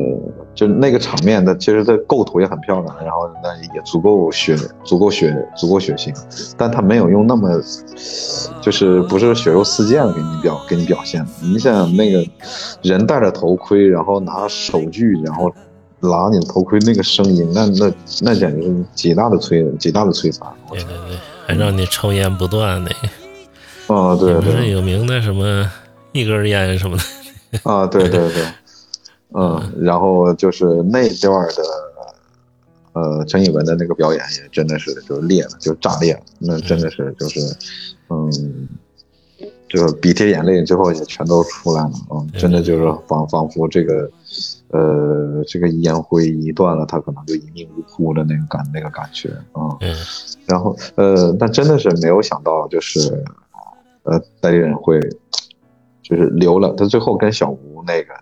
[0.55, 6.11] 就那个场面的，其实它构图也很漂亮，然后那也足够血足够血足够血腥，
[6.57, 7.49] 但它没有用那么
[8.59, 12.23] 就是不是血肉四溅给你表给你表现，你想那个
[12.81, 15.51] 人戴着头盔，然后拿手锯，然后。
[16.05, 17.91] 拉你的头盔那个声音，那那
[18.21, 20.47] 那简直是极大的摧极大的摧残。
[20.69, 22.91] 对对对，还让你抽烟不断的。
[23.87, 24.41] 啊，对对。
[24.41, 25.69] 不是有名的什么
[26.11, 27.03] 一根烟什么的。
[27.63, 28.45] 啊，对对对。
[29.33, 31.63] 嗯，然后就是那段的，
[32.93, 36.19] 呃，陈以文的那个表演也真的是就裂了，就炸裂了。
[36.39, 37.39] 那真的是就是，
[38.09, 38.67] 嗯，
[39.67, 41.91] 就鼻涕眼泪最后也全都出来了。
[42.11, 44.09] 嗯，真的就是仿仿佛这个。
[44.75, 49.77] 呃，这个烟灰一断了，他可能就一命呜呼的那个感那个感觉啊。
[49.79, 49.95] 嗯。
[50.45, 53.23] 然后呃，但真的是没有想到，就是
[54.03, 54.99] 呃，代理人会
[56.01, 56.73] 就是留了。
[56.75, 58.13] 他最后跟小吴那个，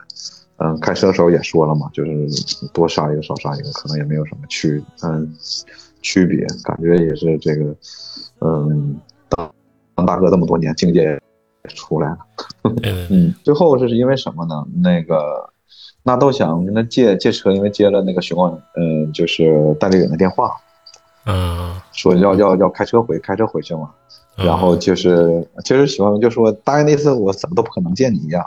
[0.58, 2.12] 嗯，开车的时候也说了嘛，就是
[2.72, 5.36] 多杀一个少杀一个，可能也没有什么区嗯
[6.04, 7.76] 区别，感觉也是这个
[8.42, 8.96] 嗯
[9.30, 9.52] 当
[9.96, 11.20] 当大哥这么多年，境界也
[11.74, 12.20] 出来了。
[13.10, 13.34] 嗯。
[13.44, 14.68] 最后是因为什么呢？
[14.84, 15.50] 那个。
[16.04, 20.52] 纳豆想跟他借借车，因为接了那个徐光，嗯，就是代理人的电话，
[21.26, 23.90] 嗯，说要要要开车回开车回去嘛，
[24.36, 28.46] 然后就是其实徐光就说答应那次我怎么都不可能见你一样，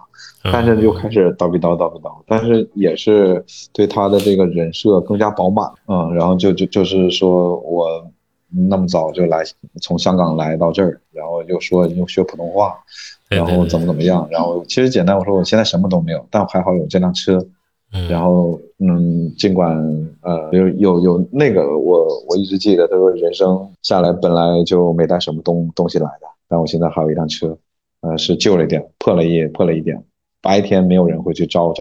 [0.52, 8.06] 但是就开始叨逼叨叨逼叨，但是也是对他的这个人设更加饱满，嗯，然后就就就是说我
[8.68, 9.42] 那么早就来
[9.82, 12.76] 从香港来到这儿，然后又说又学普通话。
[13.28, 14.28] 然后怎么怎么样？
[14.30, 17.44] 然后其实简单，我说我现在什么都没有，但还好有这辆车。
[18.08, 19.76] 然后嗯，尽管
[20.20, 27.56] 呃有有有那个我我一直记得，他说人生下来本来就没带什么东东西来的，但我现在还有一辆车，
[28.02, 30.02] 呃是旧了一点，破了一破了一点，
[30.42, 31.72] 白天没有人会去招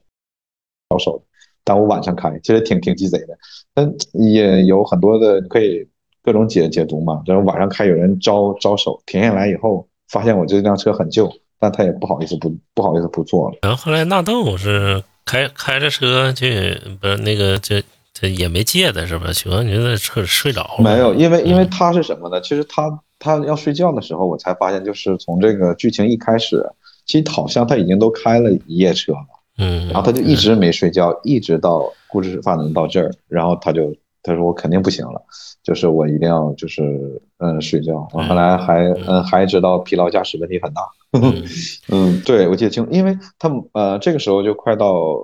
[0.89, 1.21] 招手，
[1.63, 3.37] 但我晚上开，其实挺挺鸡贼的。
[3.73, 5.85] 但也有很多的可以
[6.25, 9.87] 各种解解读嘛，然后晚上开有人招招手，停下来以后。
[10.07, 11.27] 发现我这辆车很旧，
[11.59, 13.57] 但他也不好意思不不好意思不坐了。
[13.63, 17.81] 然后后来纳豆是开开着车去，不是那个这
[18.13, 19.33] 这也没借的是吧？
[19.33, 20.83] 许光觉在车里睡着了。
[20.83, 22.39] 没有，因为因为他是什么呢？
[22.39, 22.83] 其实他
[23.17, 26.63] 他要睡觉的时候，我才发现，就是从这个剧情一开始，
[27.07, 29.25] 其实好像他已经都开了一夜车了，
[29.57, 33.91] 嗯，然后他就一直没睡觉，一直到故事发展到这儿，然后他就
[34.25, 35.21] 他说我肯定不行了，
[35.63, 38.07] 就是我一定要就是嗯睡觉。
[38.13, 40.81] 我后来还嗯还知道疲劳驾驶问题很大。
[41.13, 41.43] 嗯
[41.89, 45.15] 嗯，对，我记得清，因为他们呃这个时候就快到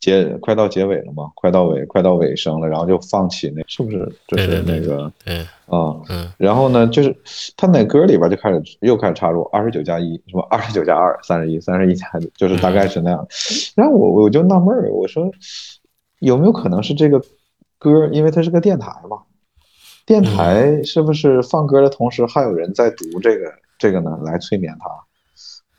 [0.00, 5.94] 结快到结尾了嘛，快到尾快到尾声了，然后就放弃那是不是就是那个对，啊？
[6.08, 7.16] 嗯然后呢，就是
[7.56, 12.06] 他那歌里边就开始又开始插入二十九加一，什么二十九加二三十一，三十一加，
[12.36, 13.26] 就是大概是那样。
[13.76, 15.30] 然后我我就纳闷儿，我说
[16.18, 17.22] 有没有可能是这个
[17.84, 19.18] 歌，因为它是个电台嘛，
[20.06, 24.88] 电台是不是放歌的同时还有人在读这个这个呢，来催眠他？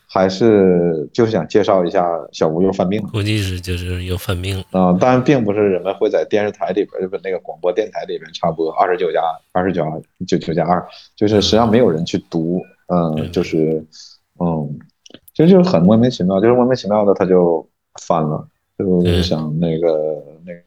[0.08, 4.64] 还是就是想介绍一下小吴又犯病了估计是就是又犯病了。
[4.72, 9.20] 啊、当然并不是人们会在电视台里边，就是那个广播电台里边插播二十九加
[9.52, 9.84] 二十九
[10.26, 10.82] 九九加二，
[11.18, 13.86] 就是实际上没有人去读，嗯，嗯就是
[14.40, 14.80] 嗯，
[15.34, 17.68] 其实就是很莫名其妙，就是莫名其妙的他就
[18.02, 18.48] 犯了，
[18.80, 19.90] 就嗯想那个
[20.46, 20.62] 那个那个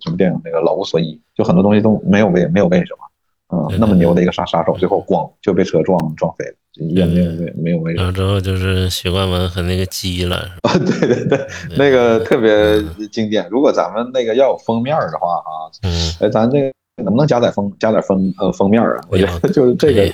[0.00, 8.04] 什么电影那个老无所依，就很多东西都没有为没有为什么，嗯，那么牛的一个杀杀手，最后咣就被车撞撞飞了，也没有没没有为什么。
[8.04, 8.12] 然后。
[8.12, 11.26] 之后就是许冠文和那个鸡了， 啊，对对。
[11.26, 11.46] 对，
[11.76, 13.48] 那个特别经典。
[13.50, 15.50] 如果咱们那个要有封面的话啊，
[15.82, 15.90] 嗯，
[16.20, 16.72] 哎，咱这个
[17.02, 19.00] 能不能加点封加点封呃封面啊？
[19.08, 20.12] 我觉得 就是这个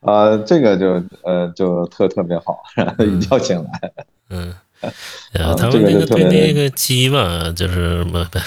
[0.00, 2.58] 啊，这个就呃就特特别好，
[3.00, 3.92] 一定要请来。
[4.30, 8.42] 嗯，啊这们那个对那个鸡吧，就是什么的，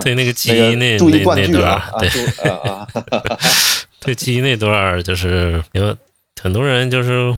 [0.02, 2.10] 对那个鸡那那那那段对！
[4.00, 5.94] 对鸡那段儿，就是因为
[6.40, 7.34] 很多人就是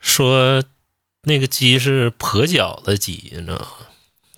[0.00, 0.62] 说
[1.22, 3.66] 那个鸡是跛脚的鸡，你知道吗？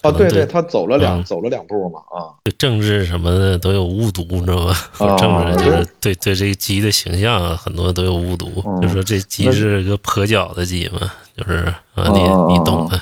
[0.08, 2.32] 哦，对对，他走了两嗯走了两步嘛啊。
[2.44, 4.74] 对政治什么的都有误读，你知道吗？
[4.98, 8.80] 啊政治就是对对这个鸡的形象啊，很多都有误读，嗯。
[8.82, 13.00] 就说这鸡是个跛脚的鸡嘛，就是啊，你哦你懂的，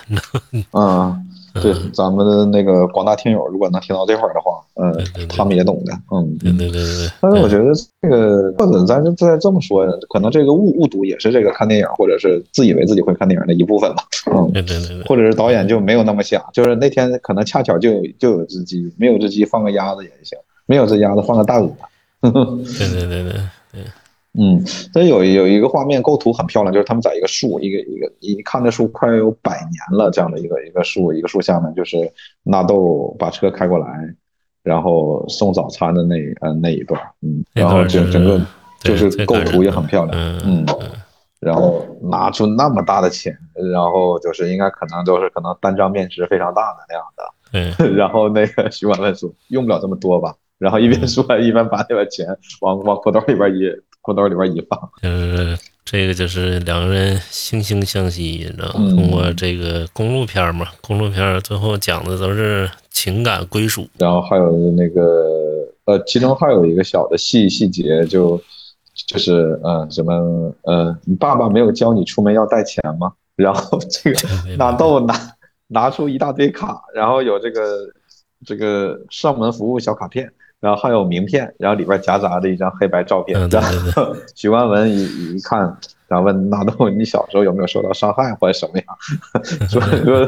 [0.79, 1.17] 啊！
[1.55, 7.11] 对，咱们的那个广大听友，如果能听到这块儿的话，嗯对对，对他们也懂的，嗯，对对对对对。
[7.21, 14.05] 但是我觉得这个，或者咱就再这么说，可能这个误误读也是这个看电影或者是自以为自己会看电影的一部分吧。
[14.33, 21.71] 嗯，对对对对，或者是导演就没有那么想，就是那天可能恰巧就有就有只鸡，没有只鸡放个鸭子也行，没有只鸭子放个大鹅。
[22.23, 23.33] 对对对
[23.73, 23.83] 对，
[24.39, 24.65] 嗯，
[24.95, 31.99] 这有有一个画面构图很漂亮，就是他们在一个树，一个一个一看这树快有百年了这样的一个一个树，一个树下面就是
[32.43, 33.87] 纳豆把车开过来，
[34.63, 38.41] 然后送早餐的那呃那一段，嗯，然后就整整个
[38.81, 40.65] 就是构图也很漂亮，嗯
[41.39, 43.37] 然后拿出那么大的钱，
[43.73, 52.27] 然后就是应该可能都是可能单张面值非常大的那样的，对， 然后那个徐婉文说用不了这么多吧，然后一边说一边把那个钱
[52.61, 53.61] 往往裤兜里边一
[54.03, 65.03] 裤兜里边一放，就是这个就是两个人惺惺相惜，你知道通过这个公路片嘛，公路片最后讲的都是情感归属，然后还有那个
[65.85, 68.41] 呃，其中还有一个小的细细节就
[69.07, 73.13] 就是呃什么呃，你爸爸没有教你出门要带钱吗？
[73.35, 75.15] 然后这个对纳豆拿
[75.69, 77.89] 拿出一大堆卡，然后有这个
[78.45, 80.31] 这个上门服务小卡片，
[80.63, 83.37] 然后还有名片，然后里边夹杂着一张黑白照片。
[83.39, 85.59] 嗯对然对后许冠文一一看，
[86.07, 88.87] 然后问纳豆：“你小时候有没有受到伤害或者什么样？”
[89.69, 90.25] 说说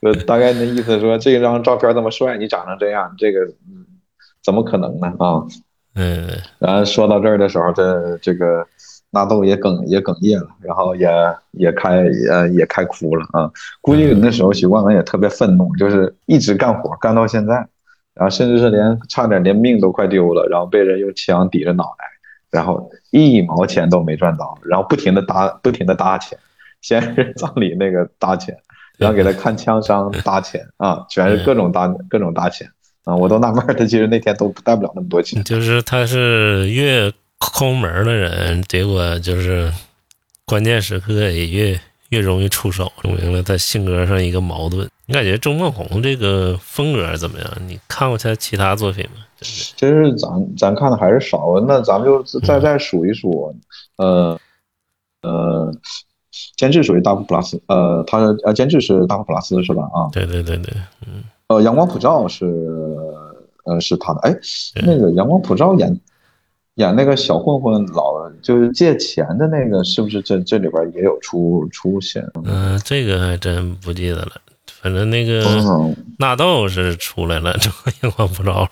[0.00, 3.86] 说大概那意思说，这张照片这么帅，你长成这样，这个嗯
[4.42, 5.06] 怎么可能呢？
[5.20, 5.46] 啊，
[5.94, 6.28] 嗯，
[6.58, 8.66] 然后说到这儿的时候，这这个
[9.10, 11.08] 纳豆也哽也哽咽了，然后也
[11.52, 13.48] 也开也也开哭了啊。
[13.80, 17.64] 估计那时候许冠文也特别愤怒，就是一直干活干到现在，
[18.20, 22.04] 然后甚至是连差点连命都快丢了，然后被人用枪抵着脑袋，
[22.50, 26.38] 然后一毛钱都没赚到，然后不停的搭不停的搭钱，
[26.82, 28.54] 先是 葬礼那个搭钱，
[28.98, 32.70] 然后给他看枪伤搭钱啊，全是各种搭各种搭钱
[33.04, 35.42] 啊，我都纳闷儿，他其实那天都带不了那么多钱。
[35.42, 39.72] 就是他是越抠门的人，结果就是
[40.44, 44.88] 关键时刻也越越容易出手，说明了他性格上一个矛盾。
[45.06, 47.50] 你感觉周梦红这个风格怎么样？
[47.66, 49.24] 你看过他其他作品吗？
[49.36, 53.54] 就是其实咱咱看的还是少，那咱们就再再数一数，
[53.96, 54.38] 呃
[55.22, 55.72] 呃，
[56.56, 59.82] 监制属于大普拉斯，呃，他呃监制是大普拉斯是吧？
[59.84, 60.72] 啊，对对对对，
[61.06, 62.46] 嗯呃，阳光普照是
[63.64, 64.36] 呃是他的，哎，
[64.84, 66.00] 那个阳光普照演
[66.80, 72.26] 演那个小混混老就是借钱的那个，是不是这这里边也有出出现？
[72.46, 74.32] 嗯、这个还真不记得了。
[74.80, 77.70] 反正那个嗯，纳豆是出来了，这
[78.02, 78.68] 阳光普照了。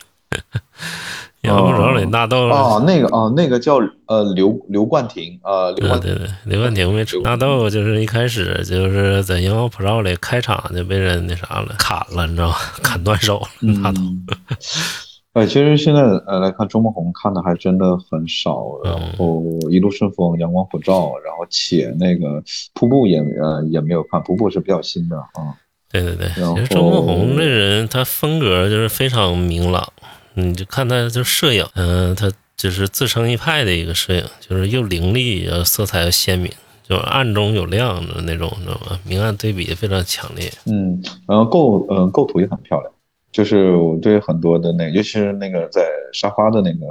[1.43, 7.21] 阳光普照里纳豆，哦，那个哦，那个叫呃刘刘冠廷，呃刘冠对对对，刘冠廷没出。
[7.21, 12.57] 纳豆就是一开始就是在阳光普照里开场就被人那啥了，砍了，你知道吗？
[12.83, 13.49] 砍断手了。
[13.61, 14.27] 纳豆，嗯，
[15.39, 22.43] 哎，其实现在呃来看周梦红看的还真的很少，然后一路顺风、阳光普照，然后且那个
[22.75, 25.55] 瀑布也呃也没有看，瀑布是比较新的啊。
[25.91, 29.87] 对对对，其实周梦红这人他风格就是非常明朗，
[30.35, 36.53] 你就看他就摄影，嗯、他就是自成一派的一个摄影，就是又凌厉，然后色彩又鲜明，
[36.87, 38.99] 就是暗中有亮的那种，你知道吗？
[39.05, 40.53] 明暗对比非常强烈。
[40.67, 42.93] 嗯，然后构呃构图也很漂亮，
[43.39, 45.81] 就是我对很多的那个，尤其是那个在
[46.13, 46.87] 沙发的那个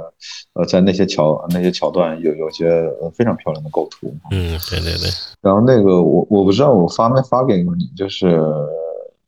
[0.54, 2.66] 呃在那些桥那些桥段有有些
[3.02, 4.06] 呃非常漂亮的构图。
[4.30, 5.10] 嗯，对对对，
[5.42, 8.40] 然后那个我我不知道我发没发给过你，就是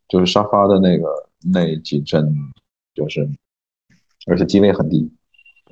[0.08, 1.08] 就是沙发的那个
[1.52, 2.34] 那几帧，
[2.94, 3.28] 就是
[4.26, 5.06] 而且机位很低，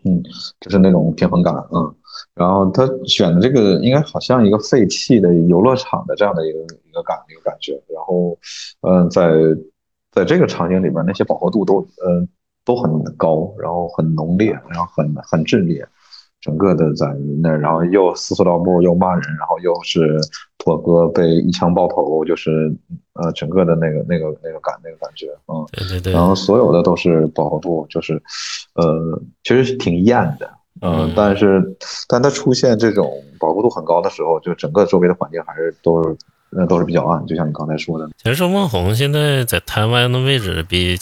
[0.04, 0.22] 嗯，
[0.60, 1.94] 就是那种平衡感，嗯。
[2.34, 8.36] 然后他选的这个应该好像一个废弃的游乐场的这样的一个一个感一个感觉，然后
[8.82, 9.30] 嗯、在
[10.18, 12.26] 在这个场景里边那些饱和度都呃
[12.64, 15.86] 都很高，然后很浓烈，然后很很炽烈。
[16.40, 17.06] 整个的在
[17.42, 20.18] 那儿，然后又撕塑料布，又骂人，然后又是
[20.56, 22.72] 妥哥被一枪爆头，就是
[23.14, 28.22] 呃整个的那个那个那个感那个感觉，嗯，对对对，然后所有的都是饱和度，就是
[28.74, 30.48] 呃其实是挺艳的，
[30.80, 31.76] 嗯嗯，但是
[32.08, 33.10] 但它出现这种
[33.40, 36.16] 饱和度很高的时候，就整个周围的环境还是都是
[36.50, 40.98] 那都是比较暗，就像你刚才说的，其实周梦红现在在台湾的位置比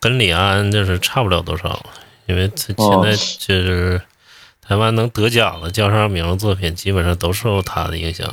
[0.00, 1.84] 跟李安就是差不了多少，
[2.26, 4.00] 因为他现在就是
[4.60, 8.32] 台湾能得奖的叫上名的作品，基本上都受他的影响，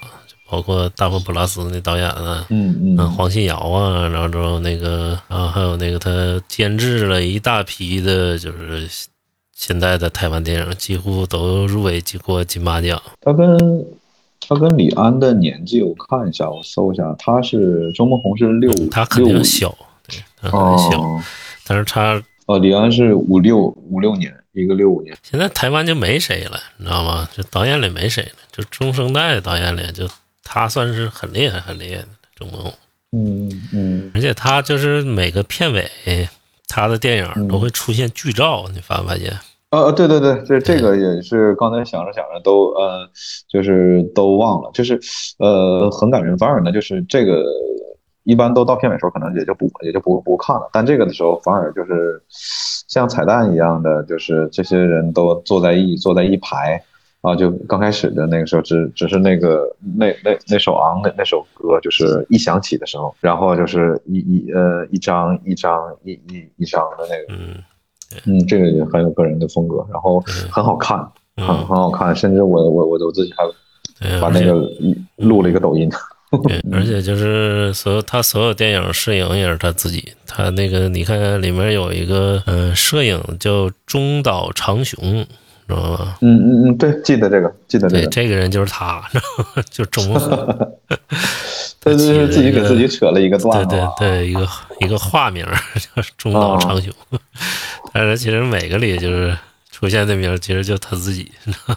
[0.50, 6.10] 包括大佛普拉斯那导演啊，嗯嗯，嗯黄信尧啊，然后之后那个啊，还有那个他
[6.48, 8.88] 监制了一大批的，就是
[9.56, 13.02] 现在的台湾电影，几乎都入围过金马奖。
[13.22, 13.86] 他跟
[14.40, 19.76] 他跟李安的年纪，我看一下，我搜一下，他是周梦红是六五他肯定小，
[20.08, 21.22] 对，他很小，哦
[21.66, 25.16] 但是他哦，李安是五六五六年，一个六五年。
[25.22, 27.30] 现在台湾就没谁了，你知道吗？
[27.32, 30.10] 就导演里没谁了，就中生代的导演里，就
[30.44, 32.74] 他算是很厉害、很厉害的周梦红，
[33.12, 36.28] 嗯嗯而且他就是每个片尾，
[36.68, 39.38] 他的电影都会出现剧照，你发没发现？
[39.72, 43.08] 呃，对对对，这这个也是刚才想着想着都呃，
[43.48, 45.00] 就是都忘了，就是
[45.38, 46.38] 呃很感人。
[46.38, 47.46] 反而呢，就是这个
[48.24, 56.82] 一般都到片尾时候可能也就不也就不不看了，但这个的时候反而就是像彩蛋一样的，就是这些人都坐在一坐在一排。
[57.22, 67.44] 啊，就刚开始的那个时候，只只是那个那那那首昂那那首歌，就是一响起的时候，然后就是一一呃一张一张一一一张的那个，
[68.26, 70.20] 嗯嗯，这个也很有个人的风格，然后
[70.52, 70.98] 很好看，
[71.38, 73.44] 很很嗯，好看，甚至我我我都自己还
[74.00, 74.54] 对，把那个
[75.18, 75.90] 录了一个抖音。
[76.48, 85.26] 对，而且就是所有他所有电影摄影也是他自己，他那个你看里面有一个嗯、呃摄影叫中岛长雄，
[85.76, 86.18] 知道吗？
[86.22, 89.02] 嗯嗯嗯，对，记得这个，记得这对，个，这个人就是他？
[89.70, 90.78] 就周梦红。
[91.80, 94.10] 这起了是自己给自己扯了一个段子对对。
[94.10, 94.48] 对，一个
[94.82, 96.94] 一个化名叫 中岛长雄，
[97.94, 99.36] 但是其实每个里就是
[99.72, 101.32] 出现的名，其实就他自己。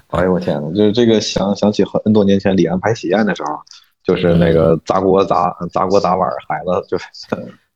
[0.09, 3.51] 哎呦我天呐，就是这个想想起很多年前李安拍喜宴的时候，
[4.03, 7.05] 就是那个砸锅砸砸锅砸碗，孩子就是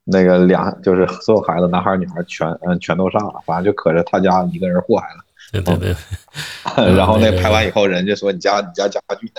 [0.03, 5.23] 那个俩就是所有孩子男孩女孩全嗯全都上了，反正就可着他家一个人祸害了。
[5.51, 5.95] 对对对，
[6.95, 9.31] 然后那那个拍完以后，人家说你家你家家具，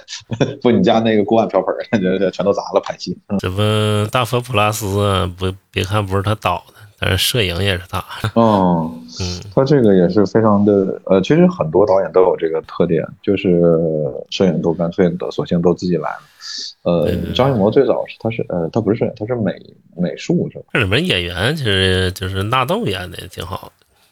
[0.63, 3.17] 不你家那个锅碗瓢盆儿，这 这全都砸了拍戏。
[3.29, 8.03] 嗯这不大佛普拉斯啊，不别看不是他导的，但是摄影也是他。
[8.35, 8.91] 哦，
[9.21, 13.61] 嗯，他这个也是非常的，呃，其实很多导演都有这个特点，就是
[14.31, 16.21] 摄影都干脆的，索性都自己来了。
[16.85, 19.53] 呃张艺谋最早是他是呃他不是摄影，他是美
[19.97, 20.65] 美术是吧？
[20.73, 23.71] 这里面演员其实就是纳豆演的也挺好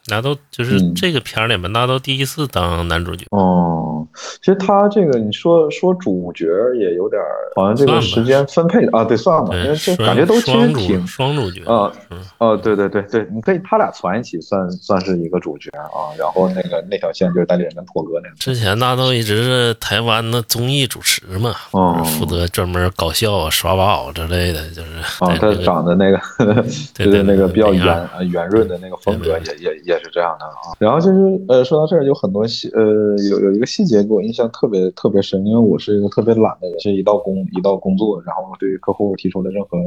[0.09, 0.17] 的。
[0.17, 4.07] 纳豆就是嗯这个片儿里面，纳豆第一次当男主角，哦，
[4.41, 6.47] 其实他这个你说说主角
[6.79, 18.37] 也有点儿，好像这个时间分配啊，对，算吧，因，为这感觉都其实双主挺双主角啊嗯哦，对对对对，你可以他俩攒一起算算是一个主角啊，然后那个那条线就是代理人跟拓哥那个。
[18.37, 24.89] 之前纳豆一直是台湾的综艺主持嘛，嗯负责专门搞笑啊、耍宝之类的，就是
[25.21, 26.19] 啊，他长得那个
[26.95, 30.75] 对对就是那个比较圆呃圆润的那个风格，也也也是这样的啊。
[30.79, 32.83] 然后就是呃，说到这儿有很多细呃
[33.31, 39.79] 有有一个细节给我印象特别特别深，因为我是一个特别懒的人，是一到工一到工作，然后对于客户提出的任何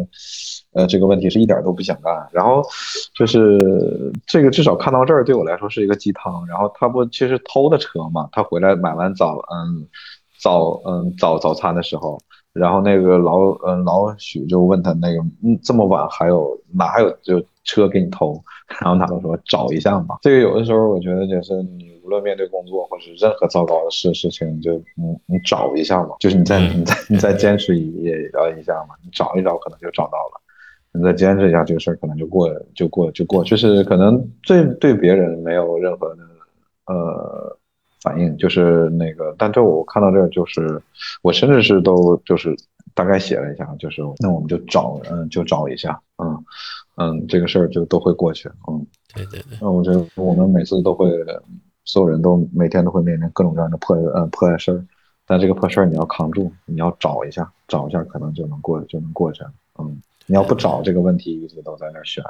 [0.74, 2.28] 呃这个问题是一点都不想干。
[2.32, 2.62] 然后
[3.16, 6.46] 就是这个至少看到这儿对我来说是一个鸡汤。
[6.48, 9.88] 然后他不其实偷的车嘛，他回来买完早嗯
[10.42, 12.20] 早嗯早早餐的时候。
[12.60, 18.36] 然后那个老嗯老许就问他那个嗯这么晚还有哪还有就车给你偷？
[18.82, 20.18] 然后他就说找一下嘛。
[20.22, 30.42] 这个有的时候我觉得就是你无论面对工作或者任何糟糕的事事情，就你你找一下嘛，就是你再你再 你再坚持一呃一下嘛，你找一找可能就找到了，
[30.94, 36.22] 你再坚持一下这个事儿可能就过就过就过，就是可能对对别人没有任何的
[36.88, 37.56] 呃。
[38.02, 40.82] 反应就是那个，但这我看到这就是，
[41.22, 42.56] 我甚至是都就是
[42.94, 46.44] 大概写了一下，就是那我们就找，嗯，就找一下，嗯
[46.96, 49.58] 嗯，这个事儿就都会过去，嗯，对对对。
[49.62, 51.10] 那我觉得我们每次都会，
[51.84, 54.86] 所有人都每天都会面临各种各样的破嗯破事儿，
[55.26, 59.44] 但这个破事儿你要扛住，你要找一下，找一下可能就能过就能过去，
[59.78, 62.24] 嗯，你要不找这个问题一直都在那儿悬，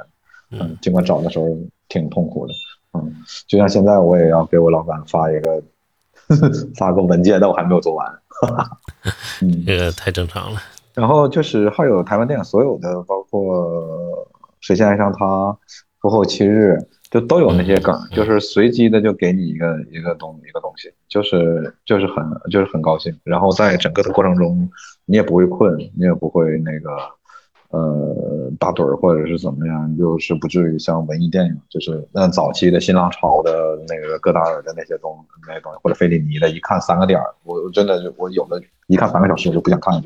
[0.50, 1.46] 嗯，尽管找的时候
[1.88, 2.54] 挺痛苦的。
[2.92, 3.14] 嗯，
[3.46, 5.62] 就像现在我也要给我老板发一个
[6.76, 8.06] 发个文件，但我还没有做完。
[9.42, 10.60] 嗯，这个太正常了。
[10.94, 13.42] 然后就是还有台湾电影所有的，包括
[14.60, 15.26] 《谁先爱上他》
[16.00, 16.72] 《不后七日》，
[17.10, 23.16] 就都有那些梗，就是随机的就给你一个一个东一个东西，就是就是很就是很高兴。
[23.22, 24.68] 然后在整个的过程中，
[25.04, 26.90] 你也不会困，你也不会那个。
[27.70, 35.16] 呃，打盹儿或者是怎么样，就是不至于像文艺电影，就是那早期的新浪潮的那个戈达尔的那些东
[35.46, 40.02] 那些东西，或者费里尼的，一看三个点儿，我真的我有的一看三个小时我就不想看了。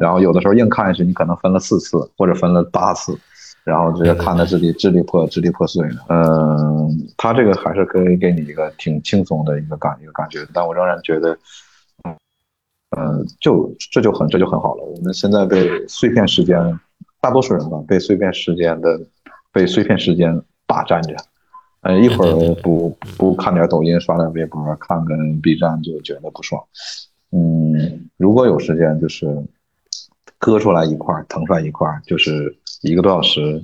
[0.00, 3.14] 然后有的时候硬看下去，你可能分了四次或者分了八次，
[3.62, 5.96] 然后直接看的支离支离破支离破碎的。
[6.08, 11.36] 嗯，他这个还是可以给你一个挺轻松的一个感一个感觉，但我仍然觉得。
[12.96, 14.84] 嗯，就这就很这就很好了。
[14.84, 16.56] 我们现在被碎片时间，
[17.20, 19.00] 大多数人吧，被碎片时间的
[19.52, 21.16] 被碎片时间霸占着。
[21.82, 26.62] 嗯，一会儿不不看点抖音，刷点微博，看个 B 站就觉得不爽。
[27.30, 29.26] 嗯，如果有时间，就是
[30.38, 33.62] 割出来一块，腾出来一块，就是一个多小时，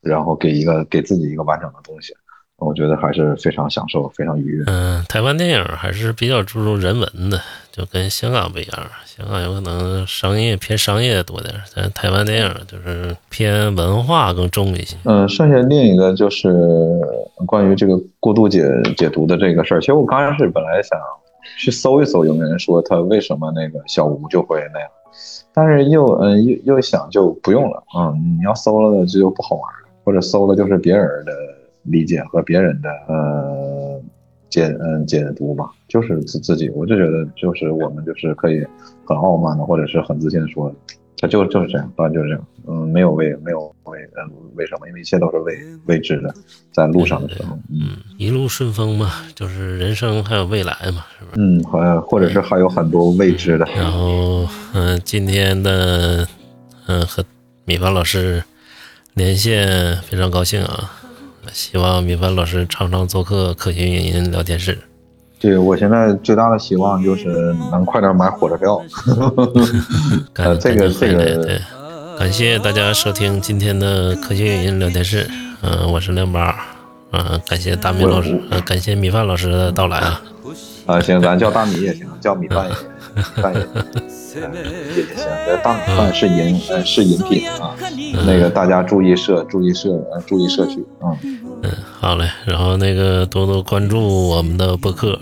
[0.00, 2.14] 然后给一个给自己一个完整的东西。
[2.58, 4.64] 我觉得还是非常享受，非常愉悦。
[4.66, 7.40] 嗯，台湾电影还是比较注重人文的，
[7.70, 8.86] 就跟香港不一样。
[9.06, 14.96] 香港有可能商业偏商业多点，但台湾电影就是偏文化更重一些。
[15.04, 16.52] 嗯，剩下另一个就是
[17.46, 18.64] 关于这个过度解
[18.96, 19.80] 解读的这个事儿。
[19.80, 20.98] 其实我刚开始本来想
[21.58, 24.88] 去搜一搜，有没有人说他为什么那个小吴就会那样，
[25.54, 27.82] 但是又嗯又又想就不用了。
[27.96, 31.32] 嗯，你要搜了这就不好玩了，或者搜了就是别人的。
[31.90, 34.00] 理解和别人的呃
[34.48, 38.64] 解嗯解读吧，就是自自己，我就觉得就是我们就是可以
[39.04, 40.74] 很傲慢的，或者是很自信的说，
[41.18, 44.88] 他就就是这样，当然就是这样，嗯，没有为没有为嗯为什么？
[44.88, 45.54] 因为一切都是未
[45.86, 46.32] 未知的，
[46.72, 51.40] 在路上的时候，嗯，一路顺风嘛，就是人生还有未来嘛，是不是？
[51.40, 53.66] 嗯，或或者是还有很多未知的。
[53.76, 56.26] 然后嗯，今天的
[56.86, 57.22] 嗯和
[57.66, 58.42] 米凡老师
[59.14, 60.90] 连线，非常高兴啊。
[61.52, 64.78] 希望米饭老师常常做客科学影音聊天室。
[65.40, 68.80] 对我现在最大的希望就是能快点买火车票。
[70.34, 71.60] 感这个这个对，
[72.18, 75.28] 感谢大家收听今天的科学影音聊天室。
[75.62, 76.54] 嗯，我是亮八。
[77.12, 80.20] 嗯，感谢大米老师，嗯，感谢米饭老师的到来啊。
[80.86, 82.84] 啊，行，咱叫大米也行，叫米饭也行，
[83.22, 83.60] 饭也
[84.08, 84.42] 行，
[84.96, 85.26] 也行。
[85.62, 87.74] 大米饭是饮，是饮品啊。
[88.26, 91.16] 那个大家注意社，注意社，呃，注意社区，嗯
[91.62, 92.28] 嗯，好嘞。
[92.46, 95.18] 然后那个多多关注我们的播客，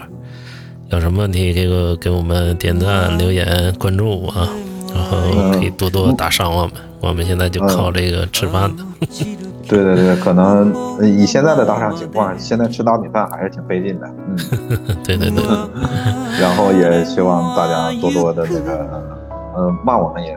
[0.91, 4.49] 有什么问题这个给我们点赞、留言、关注啊，
[4.95, 5.19] 然后
[5.53, 6.73] 可以多多打赏我们。
[6.99, 8.83] 我们现在就靠这个吃饭的。
[9.69, 10.73] 对对对，可能
[11.03, 14.09] 以现在的打赏情况，现在吃大米饭还是挺费劲的。
[14.29, 15.45] 嗯，对对对。
[16.41, 19.03] 然后也希望大家多多的那个，
[19.55, 20.37] 呃，骂我们也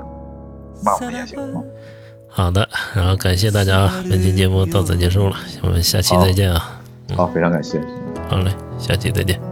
[0.83, 1.61] 骂我们也行啊。
[2.27, 6.79] 好的，然后感谢大家，本期节目到此结束了，我们下期再见啊！
[7.15, 7.81] 好，非常感谢。
[8.29, 9.48] 好嘞，下期再见。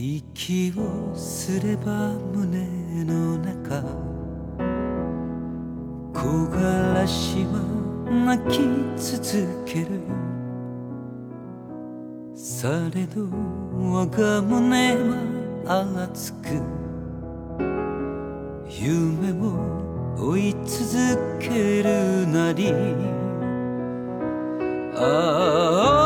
[0.00, 3.82] 息をすれば胸の中
[6.14, 7.58] 木枯らしは
[8.08, 8.60] 泣き
[8.96, 10.00] 続ける
[12.32, 13.26] されど
[13.74, 14.94] 我が胸
[15.64, 16.62] は熱く
[18.70, 22.72] 夢を追い続けるなり
[24.94, 25.97] ああ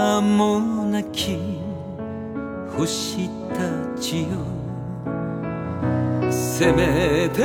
[0.00, 1.36] 名もなき
[2.74, 3.60] 星た
[4.00, 4.28] ちよ。
[6.30, 7.44] せめて鮮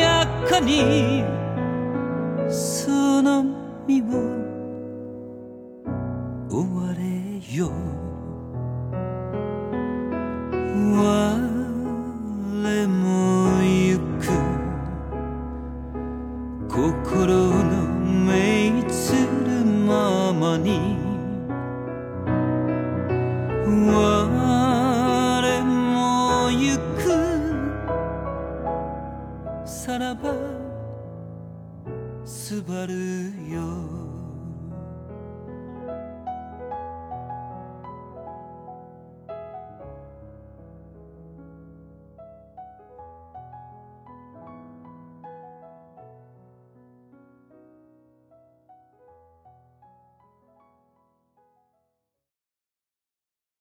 [0.00, 1.35] やかに。